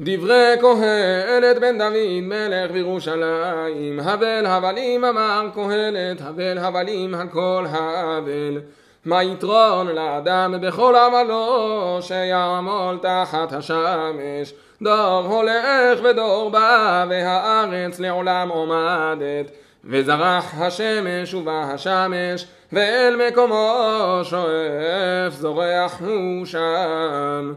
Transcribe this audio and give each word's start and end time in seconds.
דברי 0.00 0.54
קהלת 0.60 1.58
בן 1.60 1.78
דוד 1.78 2.20
מלך 2.22 2.70
בירושלים. 2.70 4.00
הבל 4.00 4.46
הבלים 4.46 5.04
אמר 5.04 5.48
קהלת 5.54 6.20
הבל 6.20 6.58
הבלים 6.58 7.14
הכל 7.14 7.66
הבל. 7.68 8.60
מה 9.04 9.22
יתרון 9.22 9.86
לאדם 9.86 10.54
בכל 10.60 10.94
עמלו 10.96 11.98
שיעמול 12.00 12.98
תחת 13.02 13.52
השמש? 13.52 14.54
דור 14.82 15.26
הולך 15.26 16.00
ודור 16.04 16.50
בא 16.50 17.04
והארץ 17.10 18.00
לעולם 18.00 18.48
עומדת. 18.48 19.50
וזרח 19.84 20.54
השמש 20.58 21.34
ובא 21.34 21.64
השמש 21.74 22.46
ואל 22.72 23.28
מקומו 23.28 24.20
שואף 24.22 25.32
זורח 25.32 26.00
הוא 26.00 26.46
שם 26.46 27.52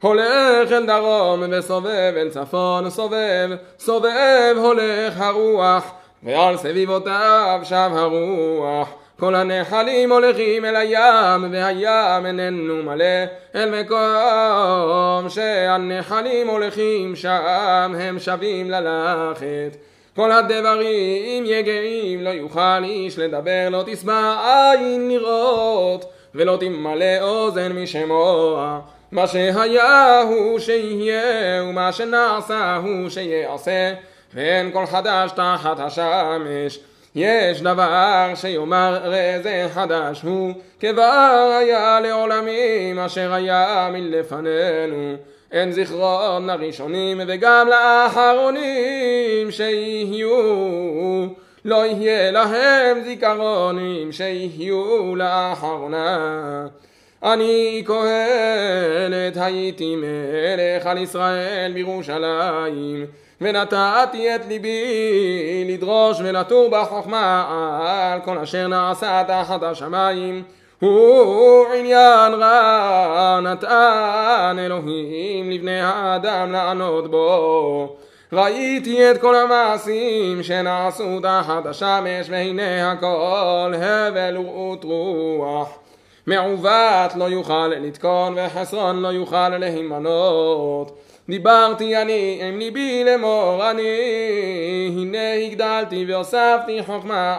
הולך 0.00 0.72
אל 0.72 0.86
דרום 0.86 1.42
וסובב 1.50 2.12
אל 2.16 2.28
צפון 2.30 2.90
סובב 2.90 3.50
סובב 3.78 4.54
הולך 4.56 5.20
הרוח 5.20 5.92
ועל 6.22 6.56
סביבותיו 6.56 7.60
שב 7.64 7.90
הרוח. 7.94 8.88
כל 9.20 9.34
הנחלים 9.34 10.12
הולכים 10.12 10.64
אל 10.64 10.76
הים 10.76 11.52
והים 11.52 12.26
איננו 12.26 12.82
מלא. 12.82 13.24
אל 13.54 13.80
מקום 13.80 15.28
שהנחלים 15.28 16.48
הולכים 16.48 17.16
שם 17.16 17.94
הם 17.98 18.18
שבים 18.18 18.70
ללכת. 18.70 19.76
כל 20.16 20.32
הדברים 20.32 21.44
יגעים 21.46 22.24
לא 22.24 22.30
יוכל 22.30 22.84
איש 22.84 23.18
לדבר 23.18 23.68
לא 23.70 23.82
תשמע 23.86 24.36
עין 24.44 25.08
לראות 25.08 26.04
ולא 26.34 26.56
תמלא 26.60 27.20
אוזן 27.20 27.72
משמוע 27.72 28.80
מה 29.12 29.26
שהיה 29.26 30.20
הוא 30.20 30.58
שיהיה 30.58 31.62
ומה 31.62 31.92
שנעשה 31.92 32.76
הוא 32.76 33.08
שיעשה 33.08 33.94
ואין 34.34 34.72
כל 34.72 34.86
חדש 34.86 35.30
תחת 35.30 35.80
השמש. 35.80 36.78
יש 37.14 37.62
דבר 37.62 38.32
שיאמר 38.34 39.00
ראה 39.04 39.38
זה 39.42 39.68
חדש 39.74 40.22
הוא 40.22 40.52
כבר 40.80 41.56
היה 41.60 42.00
לעולמים 42.00 42.98
אשר 42.98 43.32
היה 43.32 43.88
מלפנינו 43.92 45.14
אין 45.52 45.72
זיכרון 45.72 46.50
לראשונים 46.50 47.20
וגם 47.26 47.68
לאחרונים 47.68 49.50
שיהיו. 49.50 51.26
לא 51.64 51.86
יהיה 51.86 52.30
להם 52.30 53.04
זיכרונים 53.04 54.12
שיהיו 54.12 55.16
לאחרונה 55.16 56.66
אני 57.22 57.82
קהלת 57.86 59.36
הייתי 59.36 59.96
מלך 59.96 60.86
על 60.86 60.98
ישראל 60.98 61.72
בירושלים 61.74 63.06
ונתתי 63.40 64.34
את 64.34 64.46
ליבי 64.48 65.64
לדרוש 65.68 66.20
ולתור 66.20 66.68
בחוכמה 66.70 67.44
על 68.12 68.20
כל 68.20 68.38
אשר 68.38 68.68
נעשה 68.68 69.22
תחת 69.26 69.62
השמיים. 69.62 70.42
הוא 70.80 71.66
עניין 71.78 72.32
רע 72.32 73.40
נתן 73.42 74.56
אלוהים 74.58 75.50
לבני 75.50 75.80
האדם 75.80 76.52
לענות 76.52 77.10
בו. 77.10 77.96
ראיתי 78.32 79.10
את 79.10 79.20
כל 79.20 79.34
המעשים 79.34 80.42
שנעשו 80.42 81.20
תחת 81.22 81.66
השמש 81.66 82.26
והנה 82.30 82.92
הכל 82.92 83.72
הבל 83.76 84.36
ורעות 84.36 84.84
רוח 84.84 85.78
מעוות 86.28 87.16
לא 87.16 87.24
יוכל 87.24 87.68
לתקון 87.68 88.34
וחסרון 88.36 89.02
לא 89.02 89.08
יוכל 89.08 89.48
להימנות. 89.48 90.98
דיברתי 91.28 92.02
אני 92.02 92.40
עם 92.42 92.58
ליבי 92.58 93.04
לאמור 93.04 93.70
אני 93.70 94.94
הנה 94.96 95.32
הגדלתי 95.46 96.04
והוספתי 96.08 96.82
חוכמה 96.86 97.38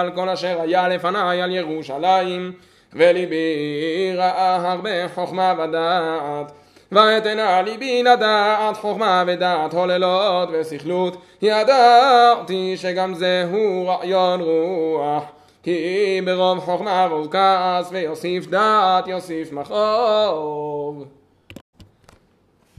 על 0.00 0.10
כל 0.10 0.28
אשר 0.28 0.60
היה 0.60 0.88
לפניי 0.88 1.42
על 1.42 1.50
ירושלים 1.50 2.52
וליבי 2.92 4.12
ראה 4.16 4.72
הרבה 4.72 5.08
חוכמה 5.14 5.54
ודעת. 5.58 6.52
ואתנה 6.92 7.62
ליבי 7.62 8.02
לדעת 8.02 8.76
חוכמה 8.76 9.24
ודעת 9.26 9.72
הוללות 9.72 10.48
וסכלות. 10.52 11.16
ידעתי 11.42 12.76
שגם 12.76 13.14
זהו 13.14 13.86
רעיון 13.86 14.40
רוח 14.40 15.37
כי 15.62 16.20
ברוב 16.24 16.58
חוכמה 16.58 17.06
רוב 17.10 17.28
כעס 17.30 17.88
ויוסיף 17.92 18.46
דעת 18.46 19.06
יוסיף 19.06 19.52
מכאוב 19.52 21.04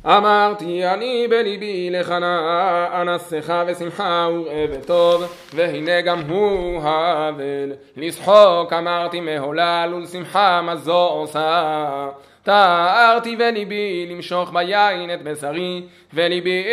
אמרתי 0.05 0.87
אני 0.87 1.27
בליבי 1.29 1.89
לכנה 1.89 2.87
אנסך 3.01 3.53
ושמחה 3.67 4.27
וראה 4.33 4.65
וטוב 4.71 5.23
והנה 5.53 6.01
גם 6.01 6.19
הוא 6.29 6.81
האבל. 6.83 7.73
לשחוק 7.97 8.73
אמרתי 8.73 9.19
מהולל 9.19 9.93
ולשמחה 9.95 10.61
מה 10.61 10.75
זו 10.75 11.07
עושה. 11.07 12.09
תארתי 12.43 13.35
וליבי 13.39 14.07
למשוך 14.09 14.53
ביין 14.53 15.13
את 15.13 15.23
בשרי 15.23 15.83
וליבי 16.13 16.63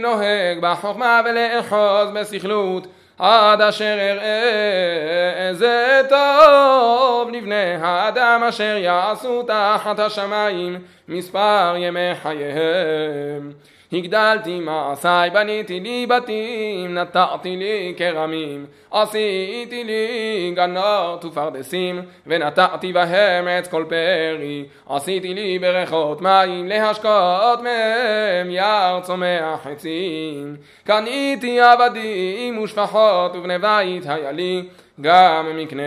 נוהג 0.00 0.58
בחוכמה 0.60 1.20
ולאחוז 1.24 2.10
בסכלות 2.14 2.86
עד 3.18 3.60
אשר 3.62 3.96
אראה 4.00 5.48
איזה 5.48 6.00
טוב 6.08 7.30
לבני 7.30 7.74
האדם 7.80 8.44
אשר 8.48 8.76
יעשו 8.76 9.42
תחת 9.42 9.98
השמיים 9.98 10.78
מספר 11.08 11.74
ימי 11.78 12.14
חייהם 12.22 13.52
הגדלתי 13.92 14.60
מעשיי, 14.60 15.30
בניתי 15.30 15.80
לי 15.80 16.06
בתים, 16.06 16.98
נטעתי 16.98 17.56
לי 17.56 17.94
כרמים, 17.96 18.66
עשיתי 18.90 19.84
לי 19.84 20.52
גנות 20.56 21.24
ופרדסים, 21.24 22.02
ונטעתי 22.26 22.92
בהם 22.92 23.48
עץ 23.48 23.68
כל 23.68 23.84
פרי, 23.88 24.64
עשיתי 24.88 25.34
לי 25.34 25.58
בריכות 25.58 26.22
מים, 26.22 26.68
להשקות 26.68 27.62
מהם 27.62 28.50
יער 28.50 29.00
צומח 29.00 29.66
עצים. 29.66 30.56
קניתי 30.84 31.60
עבדים 31.60 32.58
ושפחות 32.58 33.36
ובני 33.36 33.58
בית 33.58 34.02
היה 34.06 34.32
לי, 34.32 34.62
גם 35.00 35.46
מקנה 35.56 35.82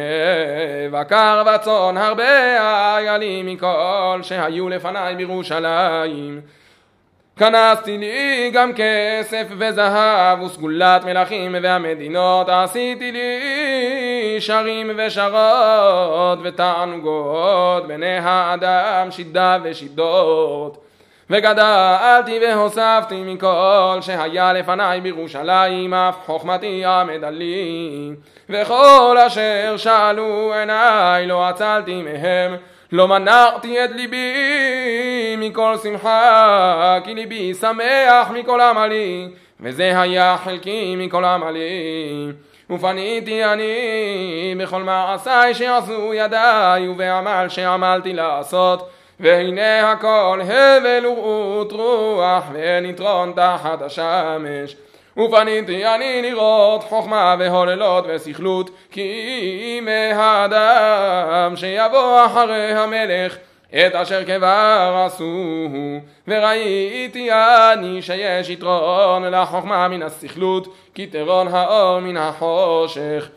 בקר 0.92 1.44
וצאן 1.56 1.98
הרבה 1.98 2.34
היה 2.98 3.18
לי 3.18 3.44
מכל 3.44 4.20
שהיו 4.22 4.70
לפניי 4.70 5.16
בירושלים. 5.16 6.42
כנסתי 7.42 7.98
לי 7.98 8.50
גם 8.54 8.72
כסף 8.76 9.48
וזהב 9.58 10.42
וסגולת 10.42 11.06
מלכים 11.06 11.56
והמדינות. 11.62 12.50
עשיתי 12.50 13.12
לי 13.12 14.36
שרים 14.40 14.92
ושרות 14.98 16.40
ותענוגות 16.44 17.88
בני 17.88 18.18
האדם 18.18 19.12
שידה 19.12 19.58
ושידות. 19.64 20.78
וגדלתי 21.30 22.40
והוספתי 22.42 23.24
מכל 23.26 23.98
שהיה 24.02 24.54
לפניי 24.54 25.02
בירושלים 25.02 25.94
אף 25.94 26.16
חוכמתי 26.26 26.86
עמד 26.86 27.24
עלי. 27.24 28.10
וכל 28.50 29.18
אשר 29.28 29.74
שאלו 29.78 30.54
עיניי 30.54 31.28
לא 31.28 31.48
עצלתי 31.48 32.02
מהם 32.02 32.56
לא 32.92 33.08
מנעתי 33.08 33.84
את 33.86 33.90
ליבי 33.92 35.36
מכל 35.38 35.76
שמחה, 35.84 37.00
כי 37.04 37.16
ליבי 37.16 37.54
שמח 37.54 38.32
מכל 38.34 38.62
עמלי, 38.62 39.28
וזה 39.60 40.02
היה 40.02 40.38
חלקי 40.44 40.96
מכל 40.98 41.26
עמלי. 41.26 42.32
ופניתי 42.70 43.46
אני 43.46 44.56
בכל 44.58 44.84
מעשיי 44.84 45.54
שעשו 45.54 46.14
ידיי, 46.14 46.88
ובעמל 46.88 47.46
שעמלתי 47.50 48.14
לעשות, 48.14 48.90
והנה 49.20 49.92
הכל 49.92 50.42
הבל 50.44 51.06
ורעות 51.06 51.72
רוח, 51.72 52.44
ואין 52.54 52.86
יתרון 52.86 53.34
תחת 53.36 53.82
השמש. 53.82 54.76
ופניתי 55.18 55.86
אני 55.86 56.22
לראות 56.22 56.84
חוכמה 56.84 57.36
והוללות 57.40 58.06
וסכלות 58.08 58.70
כי 58.92 59.80
מהאדם 59.82 61.56
שיבוא 61.56 62.26
אחרי 62.26 62.74
המלך 62.74 63.38
את 63.76 63.96
אשר 63.96 64.26
כבר 64.26 65.04
עשוהו 65.06 66.00
וראיתי 66.28 67.30
אני 67.32 68.02
שיש 68.02 68.50
יתרון 68.50 69.24
לחוכמה 69.24 69.88
מן 69.88 70.04
הסכלות 70.04 70.76
כתרון 70.96 71.48
האור 71.48 72.00
מן 72.00 72.18
החושך. 72.18 73.30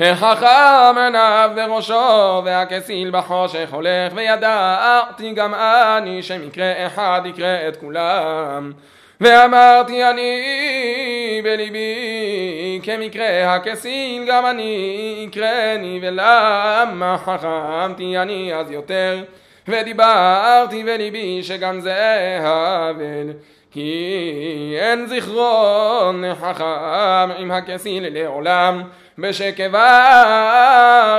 החכם 0.00 0.98
עיניו 0.98 1.50
וראשו 1.56 2.42
והכסיל 2.44 3.10
בחושך 3.10 3.68
הולך 3.72 4.12
וידעתי 4.14 5.32
גם 5.32 5.54
אני 5.54 6.22
שמקרה 6.22 6.86
אחד 6.86 7.22
יקרה 7.24 7.68
את 7.68 7.76
כולם 7.76 8.72
ואמרתי 9.20 10.04
אני 10.04 11.40
בליבי 11.44 12.80
כמקרה 12.82 13.54
הכסיל 13.54 14.24
גם 14.28 14.46
אני 14.46 15.14
יקרני 15.26 16.00
ולמה 16.02 17.16
חכמתי 17.18 18.18
אני 18.18 18.54
אז 18.54 18.70
יותר? 18.70 19.24
ודיברתי 19.68 20.84
בליבי 20.84 21.42
שגם 21.42 21.80
זה 21.80 22.38
הבל 22.42 23.32
כי 23.70 24.76
אין 24.80 25.06
זיכרון 25.06 26.24
חכם 26.34 27.30
עם 27.38 27.50
הכסיל 27.50 28.08
לעולם 28.08 28.82
בשכבר 29.18 29.80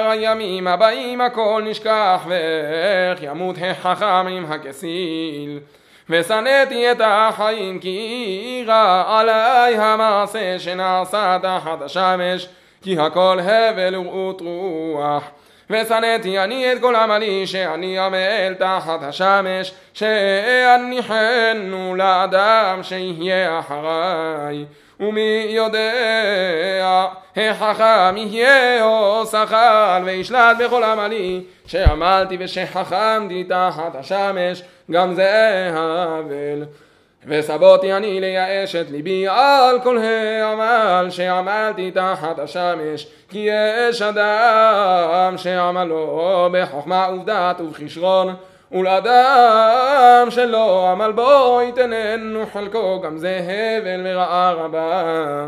הימים 0.10 0.68
הבאים 0.68 1.22
הכל 1.22 1.63
נשכח 1.66 2.25
ואיך 2.28 3.24
ימות 3.24 3.56
החכם 3.62 4.28
עם 4.28 4.46
הכסיל 4.51 5.60
ושנאתי 6.09 6.91
את 6.91 7.01
החיים 7.03 7.79
כי 7.79 8.63
רע 8.67 9.19
עלי 9.19 9.75
המעשה 9.77 10.59
שנעשה 10.59 11.38
תחת 11.41 11.81
השמש 11.81 12.47
כי 12.81 13.00
הכל 13.00 13.39
הבל 13.39 13.95
ורעות 13.95 14.41
רוח. 14.41 15.23
ושנאתי 15.69 16.39
אני 16.39 16.73
את 16.73 16.81
כל 16.81 16.95
עמלי 16.95 17.47
שאני 17.47 18.00
עמל 18.00 18.53
תחת 18.59 19.03
השמש 19.03 19.73
שאניחנו 19.94 21.15
לאדם 21.95 22.79
שיהיה 22.83 23.59
אחריי 23.59 24.65
ומי 25.00 25.46
יודע 25.50 27.07
החכם 27.36 28.18
יהיה 28.18 28.84
או 28.84 29.25
שכל 29.25 30.04
וישלט 30.06 30.57
בכל 30.60 30.84
עמלי 30.84 31.44
שעמלתי 31.66 32.38
ושחכמתי 32.40 33.44
תחת 33.44 33.96
השמש 33.96 34.63
גם 34.92 35.13
זה 35.13 35.69
הבל 35.74 36.63
וסבותי 37.28 37.94
אני 37.94 38.22
לייאש 38.22 38.75
את 38.75 38.90
ליבי 38.92 39.28
על 39.28 39.80
כל 39.84 39.98
העמל 39.98 41.07
שעמלתי 41.10 41.92
תחת 41.92 42.40
השמש 42.40 43.07
כי 43.30 43.48
יש 43.50 44.01
אדם 44.01 45.38
שעמלו 45.38 46.50
בחוכמה 46.51 47.07
ובדת 47.13 47.62
ובכישרון 47.62 48.36
ולאדם 48.71 50.27
שלא 50.30 50.89
עמל 50.92 51.12
בו 51.12 51.60
יתננו 51.68 52.45
חלקו 52.54 53.01
גם 53.01 53.18
זה 53.18 53.39
הבל 53.44 54.01
ורעה 54.06 54.51
רבה. 54.54 55.48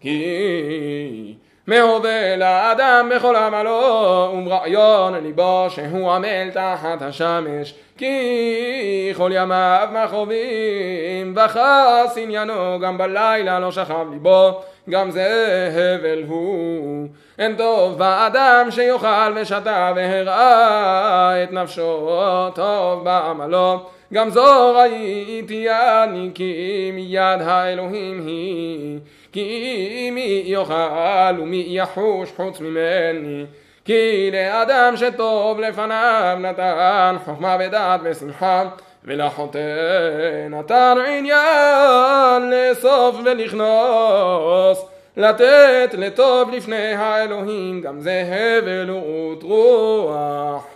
כי 0.00 1.34
מהווה 1.66 2.36
לאדם 2.36 3.10
בכל 3.14 3.36
עמלו 3.36 4.34
וברעיון 4.36 5.14
ליבו 5.14 5.66
שהוא 5.68 6.12
עמל 6.12 6.50
תחת 6.50 7.02
השמש. 7.02 7.74
כי 7.98 9.12
כל 9.16 9.30
ימיו 9.34 9.88
מכאובים 9.92 11.34
וחס 11.36 12.16
עניינו 12.16 12.78
גם 12.80 12.98
בלילה 12.98 13.60
לא 13.60 13.72
שכב 13.72 14.06
ליבו 14.12 14.60
גם 14.90 15.10
זה 15.10 15.70
הבל 15.74 16.22
הוא. 16.26 17.08
אין 17.38 17.56
טוב 17.56 17.98
באדם 17.98 18.66
שיאכל 18.70 19.32
ושתה 19.34 19.92
והראה 19.96 21.44
את 21.44 21.52
נפשו 21.52 22.50
טוב 22.54 23.04
בעמלו. 23.04 23.80
גם 24.12 24.30
זו 24.30 24.74
ראיתי 24.76 25.70
אני 25.70 26.30
כי 26.34 26.90
מיד 26.94 27.40
האלוהים 27.40 28.26
היא 28.26 28.98
כי 29.32 30.10
מי 30.12 30.42
יאכל 30.46 31.40
ומי 31.40 31.64
יחוש 31.68 32.32
חוץ 32.36 32.60
ממני. 32.60 33.44
כי 33.84 34.30
לאדם 34.32 34.96
שטוב 34.96 35.60
לפניו 35.60 36.36
נתן 36.40 37.16
חוכמה 37.24 37.56
ודעת 37.60 38.00
ושמחה 38.04 38.64
ולחוטא 39.04 40.48
נתן 40.50 40.94
עניין 41.08 42.50
לאסוף 42.50 43.16
ולכנוס 43.24 44.84
לתת 45.16 45.94
לטוב 45.98 46.50
לפני 46.50 46.94
האלוהים 46.94 47.80
גם 47.80 48.00
זה 48.00 48.24
הבל 48.26 48.90
ורעות 48.90 49.42
רוח. 49.42 50.66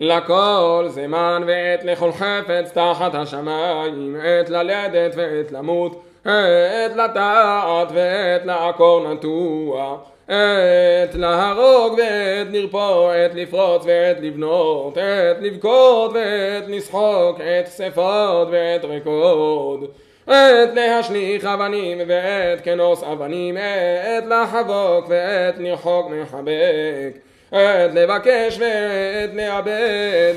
לכל 0.00 0.86
זמן 0.88 1.42
ועת 1.46 1.84
לכל 1.84 2.12
חפץ 2.12 2.72
תחת 2.72 3.14
השמיים 3.14 4.16
עת 4.22 4.50
ללדת 4.50 5.12
ועת 5.16 5.52
למות 5.52 6.02
עת 6.24 6.96
לטעת 6.96 7.88
ועת 7.92 8.44
לעקור 8.44 9.12
נטוע 9.12 9.98
עת 10.28 11.14
להרוג 11.14 11.98
ועת 11.98 12.46
לרפוא, 12.50 13.12
עת 13.12 13.34
לפרוץ 13.34 13.82
ועת 13.84 14.16
לבנות, 14.20 14.96
עת 14.96 15.36
לבכות 15.40 16.12
ועת 16.12 16.64
לשחוק, 16.68 17.40
עת 17.40 17.68
שפות 17.76 18.48
ועת 18.50 18.84
רקוד. 18.84 19.84
עת 20.26 20.74
להשליך 20.74 21.44
אבנים 21.44 21.98
ועת 22.06 22.64
כנוס 22.64 23.02
אבנים, 23.02 23.56
עת 23.56 24.24
לחבוק 24.28 25.04
ועת 25.08 25.54
לרחוק 25.58 26.10
מחבק, 26.10 27.18
עת 27.52 27.94
לבקש 27.94 28.58
ועת 28.58 29.30
לאבד. 29.34 30.34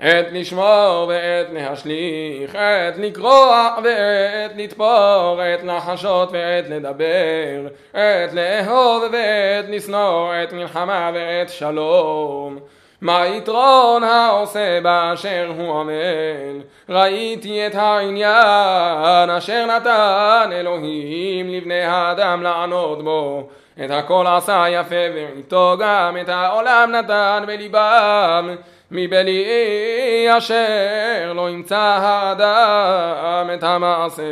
עת 0.00 0.26
לשמור 0.32 1.06
ועת 1.08 1.46
להשליך, 1.52 2.54
עת 2.54 2.98
לקרוע 2.98 3.76
ועת 3.84 4.52
לתפור, 4.56 5.40
עת 5.42 5.64
לחשות 5.64 6.28
ועת 6.32 6.68
לדבר, 6.68 7.68
עת 7.94 8.32
לאהוב 8.32 9.02
ועת 9.12 9.64
לשנוא, 9.68 10.34
עת 10.34 10.52
מלחמה 10.52 11.10
ועת 11.14 11.48
שלום. 11.48 12.58
מה 13.00 13.26
יתרון 13.26 14.04
העושה 14.04 14.80
באשר 14.80 15.52
הוא 15.58 15.80
עמל? 15.80 16.60
ראיתי 16.88 17.66
את 17.66 17.74
העניין 17.74 19.30
אשר 19.30 19.66
נתן 19.66 20.50
אלוהים 20.52 21.50
לבני 21.50 21.82
האדם 21.82 22.42
לענות 22.42 23.04
בו. 23.04 23.48
את 23.84 23.90
הכל 23.90 24.26
עשה 24.26 24.64
יפה 24.68 24.94
ואיתו 25.14 25.76
גם 25.80 26.16
את 26.20 26.28
העולם 26.28 26.90
נתן 26.92 27.44
בליבם. 27.46 28.56
מבלי 28.90 30.26
אשר 30.38 31.32
לא 31.34 31.50
ימצא 31.50 31.78
האדם 31.78 33.54
את 33.54 33.62
המעשה 33.62 34.22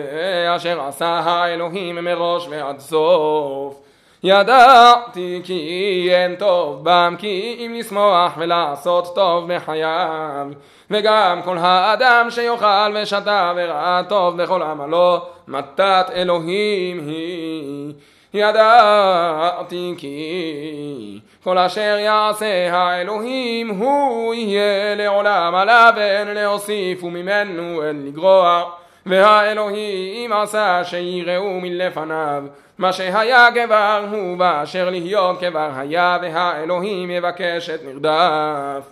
אשר 0.57 0.81
עשה 0.81 1.07
האלוהים 1.07 1.95
מראש 1.95 2.47
ועד 2.51 2.81
סוף. 2.81 3.81
ידעתי 4.25 5.41
כי 5.45 6.09
אין 6.11 6.37
טוב 6.37 6.81
בם 6.83 7.15
כי 7.19 7.57
אם 7.59 7.75
לשמוח 7.75 8.33
ולעשות 8.39 9.15
טוב 9.15 9.53
בחייו 9.53 10.47
וגם 10.91 11.41
כל 11.45 11.59
האדם 11.59 12.27
שיאכל 12.31 12.95
ושתה 12.95 13.53
וראה 13.57 14.03
טוב 14.09 14.43
בכל 14.43 14.63
עמלו 14.63 15.19
מתת 15.49 16.07
אלוהים 16.15 17.09
היא 17.09 17.93
ידעתי 18.35 19.95
כי 19.99 21.21
כל 21.45 21.59
אשר 21.59 21.97
יעשה 22.01 22.77
האלוהים 22.77 23.69
הוא 23.69 24.35
יהיה 24.35 24.95
לעולם 24.95 25.55
עליו 25.55 25.93
אין 25.97 26.29
להוסיף 26.29 27.05
וממנו 27.05 27.85
אין 27.85 28.07
לגרוע. 28.07 28.65
והאלוהים 29.07 30.33
עשה 30.33 30.85
שיראו 30.85 31.61
מלפניו. 31.61 32.45
מה 32.79 32.93
שהיה 32.93 33.49
כבר 33.65 34.07
הוא 34.13 34.39
באשר 34.39 34.91
להיות 34.91 35.39
כבר 35.39 35.71
היה 35.77 36.19
והאלוהים 36.23 37.11
יבקש 37.11 37.71
את 37.71 37.81
נרדף 37.85 38.91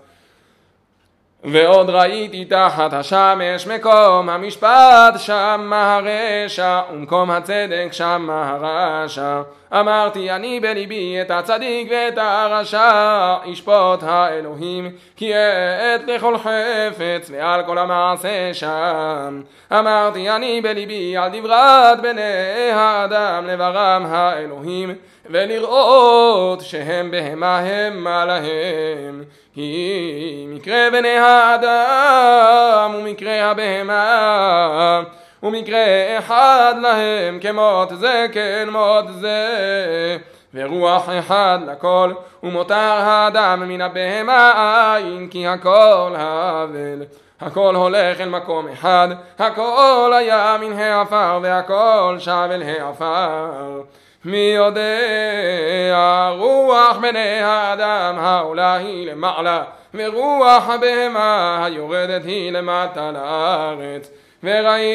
ועוד 1.44 1.90
ראיתי 1.90 2.44
תחת 2.44 2.92
השמש 2.92 3.66
מקום 3.66 4.28
המשפט 4.28 5.14
שם 5.18 5.72
הרשע 5.74 6.80
ומקום 6.92 7.30
הצדק 7.30 7.88
שם 7.92 8.30
הרשע. 8.30 9.42
אמרתי 9.72 10.30
אני 10.30 10.60
בליבי 10.60 11.20
את 11.20 11.30
הצדיק 11.30 11.88
ואת 11.90 12.18
הרשע 12.18 13.36
ישפוט 13.44 14.02
האלוהים 14.02 14.90
כי 15.16 15.34
עת 15.34 16.00
לכל 16.06 16.38
חפץ 16.38 17.30
ועל 17.32 17.62
כל 17.66 17.78
המעשה 17.78 18.54
שם. 18.54 19.42
אמרתי 19.72 20.30
אני 20.30 20.60
בליבי 20.60 21.16
על 21.16 21.30
דברת 21.40 22.02
בני 22.02 22.70
האדם 22.74 23.46
לברם 23.46 24.06
האלוהים 24.08 24.94
ולראות 25.32 26.60
שהם 26.60 27.10
בהמה 27.10 27.58
המה 27.58 28.24
להם. 28.24 29.24
כי 29.54 30.46
מקרה 30.48 30.88
בני 30.92 31.16
האדם 31.16 32.94
ומקרה 32.98 33.50
הבהמה 33.50 35.02
ומקרה 35.42 36.18
אחד 36.18 36.74
להם 36.82 37.38
כמות 37.40 37.88
זה 37.98 38.26
כן 38.32 38.68
מות 38.72 39.04
זה. 39.20 40.18
ורוח 40.54 41.08
אחד 41.18 41.58
לכל 41.66 42.12
ומותר 42.42 42.74
האדם 42.74 43.68
מן 43.68 43.80
הבהמה 43.80 44.94
אין 44.96 45.28
כי 45.30 45.46
הכל 45.46 46.14
הבל 46.18 47.02
הכל 47.40 47.74
הולך 47.74 48.20
אל 48.20 48.28
מקום 48.28 48.68
אחד 48.68 49.08
הכל 49.38 50.12
היה 50.16 50.56
מן 50.60 50.72
העפר 50.72 51.38
והכל 51.42 52.16
שב 52.18 52.48
אל 52.50 52.62
העפר 52.62 53.80
מי 54.24 54.52
יודע 54.56 56.28
רוח 56.38 56.96
בני 56.96 57.40
האדם 57.40 58.18
העולה 58.18 58.74
היא 58.74 59.10
למעלה 59.10 59.62
ורוח 59.94 60.68
הבהמה 60.68 61.64
היורדת 61.64 62.24
היא 62.24 62.52
למטה 62.52 63.10
לארץ 63.10 64.10
וראיתי 64.42 64.90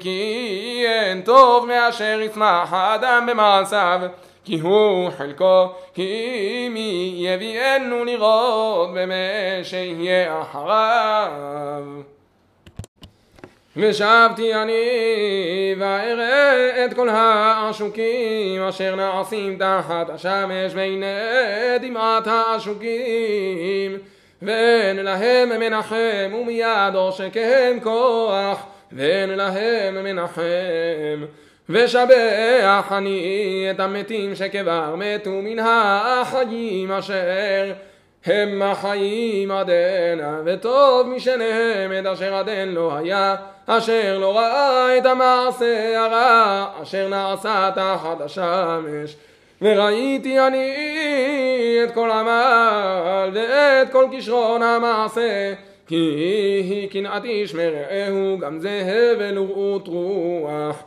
כי 0.00 0.84
אין 0.86 1.22
טוב 1.22 1.66
מאשר 1.66 2.20
יצמח 2.22 2.72
האדם 2.72 3.26
במעשיו 3.30 4.00
כי 4.48 4.60
הוא 4.60 5.10
חלקו, 5.10 5.72
כי 5.94 6.68
מי 6.70 7.14
יביאנו 7.16 8.04
לראות 8.04 8.90
במה 8.94 9.14
שיהיה 9.62 10.42
אחריו. 10.42 11.82
ושבתי 13.76 14.54
אני 14.54 15.74
ואראה 15.78 16.84
את 16.84 16.94
כל 16.94 17.08
העשוקים 17.08 18.62
אשר 18.62 18.94
נעשים 18.94 19.58
תחת 19.58 20.10
השמש 20.10 20.72
והנה 20.74 21.06
דמעת 21.80 22.26
העשוקים. 22.26 23.98
ואין 24.42 24.96
להם 24.96 25.48
מנחם 25.60 26.34
ומיד 26.34 26.94
עושקיהם 26.94 27.80
כוח 27.80 28.66
ואין 28.92 29.30
להם 29.30 30.04
מנחם. 30.04 31.24
ושבח 31.68 32.92
אני 32.92 33.68
את 33.70 33.80
המתים 33.80 34.34
שכבר 34.34 34.94
מתו 34.96 35.30
מן 35.30 35.58
החיים 35.58 36.92
אשר 36.92 37.72
הם 38.26 38.62
החיים 38.62 39.50
עדנה, 39.50 40.40
וטוב 40.44 41.06
משניהם 41.08 41.92
את 41.98 42.06
אשר 42.06 42.34
עדן 42.34 42.68
לא 42.68 42.96
היה, 42.96 43.36
אשר 43.70 44.18
לא 44.18 44.38
ראה 44.38 44.98
את 44.98 45.06
המעשה 45.06 46.00
הרע, 46.00 46.66
אשר 46.82 47.08
נעשה 47.08 47.70
תחת 47.74 48.20
השמש. 48.20 49.16
וראיתי 49.62 50.40
אני 50.40 50.74
את 51.84 51.94
כל 51.94 52.10
עמל 52.10 53.30
ואת 53.34 53.92
כל 53.92 54.04
כישרון 54.10 54.62
המעשה, 54.62 55.54
כי 55.86 55.94
היא 56.68 56.90
קנאת 56.90 57.24
איש 57.24 57.54
מרעהו, 57.54 58.38
גם 58.38 58.60
זה 58.60 58.82
הבל 58.86 59.38
ורעות 59.38 59.88
רוח. 59.88 60.82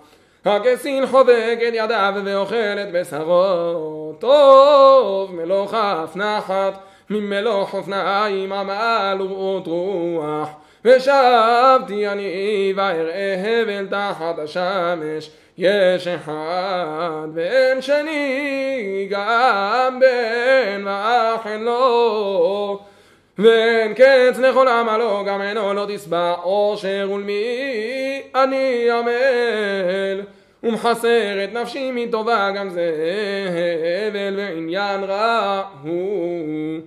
הכסין 0.46 1.08
חובק 1.08 1.58
את 1.68 1.74
ידיו 1.74 2.14
ואוכל 2.26 2.56
את 2.56 2.92
בשרו, 2.92 4.14
טוב 4.20 5.36
מלוך 5.36 5.74
אף 5.74 6.16
נחת. 6.16 6.74
ממלוך 7.12 7.74
אופניים 7.74 8.54
עמל 8.54 9.18
ורעות 9.22 9.68
רוח 9.68 10.50
ושבתי 10.86 12.08
אני 12.08 12.74
ואראה 12.76 13.36
הבל 13.62 13.88
תחת 13.88 14.40
השמש. 14.40 15.30
יש 15.58 16.08
אחד 16.08 17.28
ואין 17.34 17.82
שני 17.82 19.08
גם 19.10 20.00
בן 20.00 20.88
ואחן 20.88 21.62
לו 21.62 22.80
ואין 23.38 23.94
קץ 23.94 24.40
לכל 24.40 24.68
עמלו 24.68 25.24
גם 25.26 25.42
אינו 25.42 25.74
לא 25.74 25.86
תשבע 25.88 26.32
עושר 26.44 27.10
ולמי 27.14 28.22
אני 28.36 28.92
עמל. 28.92 30.22
ומחסר 30.64 31.44
את 31.44 31.54
נפשי 31.54 31.92
מטובה 31.94 32.52
גם 32.52 32.70
זה 32.70 32.92
הבל 34.08 34.34
ועניין 34.38 35.04
רע 35.04 35.64
הוא 35.84 36.80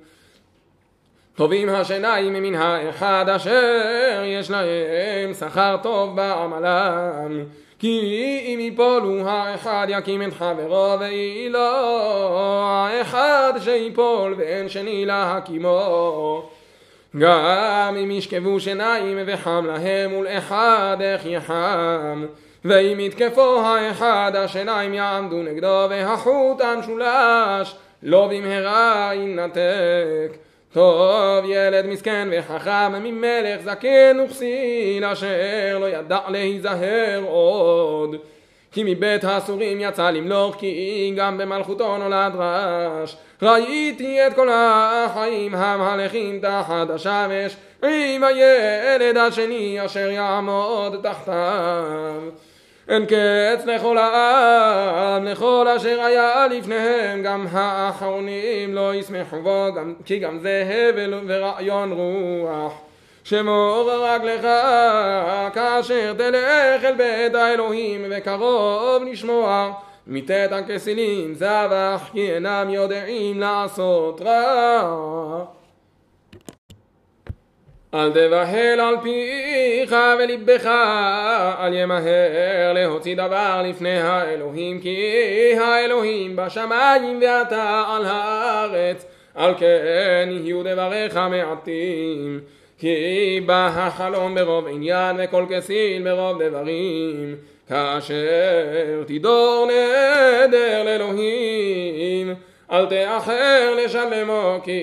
טובים 1.37 1.69
השיניים 1.69 2.33
מן 2.33 2.55
האחד 2.55 3.25
אשר 3.29 4.23
יש 4.25 4.51
להם 4.51 5.35
שכר 5.39 5.77
טוב 5.83 6.17
בעמלם. 6.17 7.45
כי 7.79 8.01
אם 8.47 8.61
יפולו 8.61 9.29
האחד 9.29 9.87
יקים 9.91 10.23
את 10.23 10.33
חברו 10.35 10.97
ויהי 11.01 11.49
לו 11.49 11.59
האחד 12.67 13.53
שיפול 13.61 14.35
ואין 14.39 14.69
שני 14.69 15.07
להקימו 15.07 16.49
גם 17.19 17.97
אם 18.03 18.11
ישכבו 18.11 18.61
שיניים 18.61 19.19
וחם 19.27 19.67
להם 19.67 20.11
מול 20.11 20.27
אחד 20.29 20.97
איך 21.01 21.27
יחם? 21.27 22.27
ואם 22.65 23.01
יתקפו 23.01 23.61
האחד 23.61 24.33
השיניים 24.35 24.95
יעמדו 24.95 25.43
נגדו 25.43 25.87
והחוט 25.91 26.61
המשולש 26.61 27.75
לא 28.03 28.29
במהרה 28.33 29.11
ינתק 29.15 30.44
טוב 30.75 31.45
ילד 31.49 31.87
מסכן 31.87 32.29
וחכם 32.33 32.93
ממלך 33.03 33.61
זקן 33.65 34.17
וכסיל 34.25 35.05
אשר 35.05 35.79
לא 35.81 35.89
ידע 35.89 36.19
להיזהר 36.29 37.23
עוד. 37.27 38.17
כי 38.73 38.83
מבית 38.87 39.25
הסורים 39.25 39.81
יצא 39.81 40.11
למלוך 40.11 40.57
כי 40.59 41.13
גם 41.17 41.39
במלכותו 41.39 41.99
נולד 41.99 42.33
רש 42.39 43.17
ראיתי 43.43 44.27
את 44.27 44.35
כל 44.35 44.49
החיים 44.53 45.55
המהלכים 45.55 46.41
תחת 46.41 46.91
השמש 46.91 47.57
עם 47.83 48.25
הילד 48.25 49.17
השני 49.17 49.85
אשר 49.85 50.11
יעמוד 50.11 51.01
תחתיו 51.03 52.23
אין 52.89 53.07
קץ 53.07 53.67
לכל 53.67 53.99
העם, 53.99 55.25
לכל 55.25 55.67
אשר 55.77 56.01
היה 56.01 56.47
לפניהם, 56.47 57.23
גם 57.23 57.47
האחרונים 57.53 58.75
לא 58.75 58.95
ישמחו 58.95 59.43
בו, 59.43 59.69
גם, 59.77 59.95
כי 60.05 60.19
גם 60.19 60.39
זה 60.39 60.65
הבל 60.89 61.15
ורעיון 61.27 61.93
רוח. 61.93 62.73
שמור 63.25 63.91
רגלך 63.93 64.47
כאשר 65.55 66.13
תלך 66.13 66.85
אל 66.85 66.95
בית 66.95 67.35
האלוהים 67.35 68.05
וקרוב 68.11 69.03
לשמוע 69.03 69.73
מתת 70.07 70.49
הכסילים 70.53 71.35
זבח 71.35 72.09
כי 72.13 72.35
אינם 72.35 72.67
יודעים 72.71 73.41
לעשות 73.41 74.21
רע 74.21 75.45
אל 77.95 78.11
תבהל 78.11 78.81
על 78.81 78.97
פיך 79.03 79.97
וליבך, 80.19 80.67
אל 81.61 81.75
ימהר 81.75 82.73
להוציא 82.75 83.17
דבר 83.17 83.63
לפני 83.65 83.99
האלוהים, 83.99 84.81
כי 84.81 85.55
האלוהים 85.61 86.37
בשמיים 86.37 87.21
ואתה 87.23 87.85
על 87.89 88.05
הארץ, 88.05 89.07
על 89.35 89.55
כן 89.59 90.29
יהיו 90.31 90.63
דבריך 90.63 91.17
מעטים. 91.17 92.41
כי 92.79 93.41
בא 93.47 93.67
החלום 93.67 94.35
ברוב 94.35 94.67
עניין 94.69 95.17
וכל 95.19 95.45
כסיל 95.51 96.03
ברוב 96.03 96.43
דברים, 96.43 97.37
כאשר 97.69 99.03
תדור 99.07 99.67
נדר 99.67 100.83
לאלוהים. 100.85 102.35
אל 102.75 102.87
תאחר 102.87 103.75
לשלמו 103.85 104.59
כי 104.65 104.81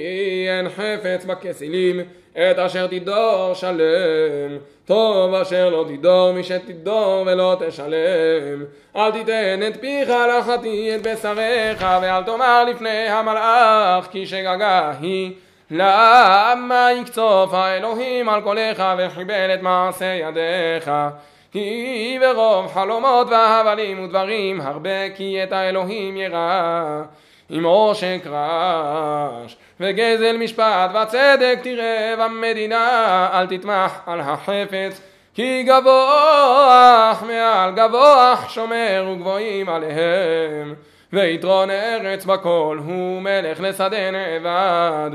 אין 0.49 0.69
חפץ 0.69 1.25
בכסילים 1.25 1.99
את 2.33 2.59
אשר 2.59 2.87
תדור 2.87 3.53
שלם. 3.53 4.57
טוב 4.85 5.33
אשר 5.33 5.69
לא 5.69 5.85
תדור 5.89 6.31
מי 6.31 6.43
שתדור 6.43 7.23
ולא 7.25 7.57
תשלם. 7.59 8.65
אל 8.95 9.11
תיתן 9.11 9.59
את 9.67 9.81
פיך 9.81 10.09
לחטיא 10.09 10.95
את 10.95 11.01
בשריך 11.01 11.85
ואל 12.01 12.23
תאמר 12.23 12.63
לפני 12.63 13.07
המלאך 13.07 14.07
כי 14.11 14.27
שגגה 14.27 14.93
היא. 15.01 15.31
למה 15.71 16.89
יקצוף 17.01 17.53
האלוהים 17.53 18.29
על 18.29 18.41
קולך 18.41 18.83
וחיבל 18.97 19.53
את 19.53 19.61
מעשה 19.61 20.05
ידיך? 20.05 20.91
כי 21.51 22.17
ברוב 22.21 22.67
חלומות 22.67 23.27
והבלים 23.29 24.03
ודברים 24.03 24.61
הרבה 24.61 25.09
כי 25.15 25.43
את 25.43 25.51
האלוהים 25.51 26.17
ירא 26.17 27.01
עם 27.51 27.63
עושק 27.63 28.19
רעש 28.25 29.55
וגזל 29.79 30.37
משפט 30.37 30.91
וצדק 30.93 31.59
תראה 31.63 32.13
במדינה 32.19 33.29
אל 33.33 33.47
תטמח 33.47 34.01
על 34.05 34.19
החפץ 34.19 35.01
כי 35.33 35.63
גבוה 35.63 37.13
מעל 37.27 37.71
גבוה 37.71 38.35
שומר 38.49 39.09
וגבוהים 39.11 39.69
עליהם 39.69 40.73
ויתרון 41.13 41.69
ארץ 41.69 42.25
בכל 42.25 42.79
הוא 42.85 43.21
מלך 43.21 43.59
לשדה 43.61 44.11
נאבד. 44.11 45.09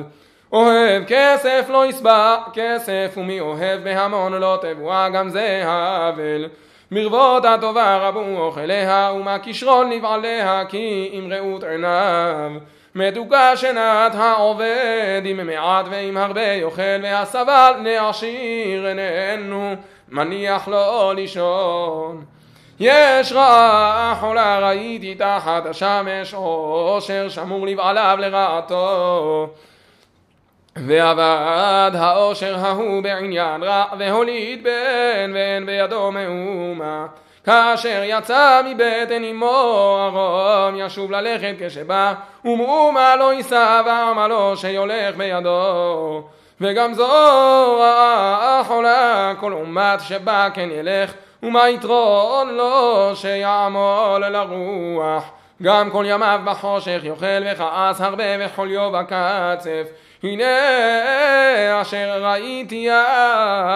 אוהב 0.52 1.02
כסף 1.06 1.66
לא 1.68 1.86
ישבע 1.86 2.36
כסף 2.52 3.14
ומי 3.16 3.40
אוהב 3.40 3.84
בהמון 3.84 4.32
לא 4.32 4.58
תבואה 4.62 5.08
גם 5.08 5.28
זה 5.28 5.62
האבל 5.64 6.48
מרבות 6.90 7.44
הטובה 7.44 7.96
רבו 7.96 8.38
אוכליה, 8.38 9.12
ומה 9.16 9.38
כישרון 9.38 9.90
לבעליה, 9.90 10.64
כי 10.68 11.10
אם 11.12 11.32
ראות 11.32 11.64
עיניו. 11.64 12.50
מתוקה 12.94 13.56
שנת 13.56 14.14
העובד, 14.14 15.22
עם 15.24 15.46
מעט 15.46 15.86
ועם 15.90 16.16
הרבה 16.16 16.42
יאכל, 16.42 17.02
והסבל 17.02 17.72
לעשיר 17.84 18.86
איננו, 18.88 19.74
מניח 20.08 20.68
לו 20.68 21.12
לישון. 21.12 22.24
יש 22.80 23.32
רעה 23.32 24.16
חולה 24.20 24.68
ראיתי 24.68 25.14
תחת 25.14 25.66
השמש, 25.66 26.34
עושר 26.34 27.28
שמור 27.28 27.66
לבעליו 27.66 28.18
לרעתו. 28.20 29.48
ועבד 30.76 31.90
העושר 31.94 32.56
ההוא 32.58 33.02
בעניין 33.02 33.62
רע 33.62 33.84
והוליד 33.98 34.62
בן 34.62 35.32
ואין 35.34 35.66
בידו 35.66 36.12
מאומה. 36.12 37.06
כאשר 37.44 38.02
יצא 38.04 38.62
מבטן 38.64 39.24
אמו 39.24 39.98
ארום 40.06 40.74
ישוב 40.78 41.10
ללכת 41.10 41.54
כשבא 41.60 42.14
ומאומה 42.44 43.16
לא 43.16 43.32
יישא 43.34 43.82
ועמלו 43.86 44.56
שיולך 44.56 45.16
בידו. 45.16 46.22
וגם 46.60 46.94
זו 46.94 47.06
רעה 47.80 48.62
חולה 48.66 49.32
כל 49.40 49.52
אומת 49.52 50.00
שבא 50.00 50.48
כן 50.54 50.68
ילך 50.70 51.12
ומה 51.42 51.68
יתרון 51.68 52.48
לו 52.54 53.10
שיעמול 53.14 54.26
לרוח. 54.26 55.24
גם 55.62 55.90
כל 55.90 56.04
ימיו 56.08 56.40
בחושך 56.44 57.00
יאכל 57.02 57.42
וכעס 57.52 58.00
הרבה 58.00 58.24
וחוליו 58.40 58.90
בקצף 58.90 59.86
הנה 60.26 61.82
אשר 61.82 62.22
ראיתי 62.22 62.88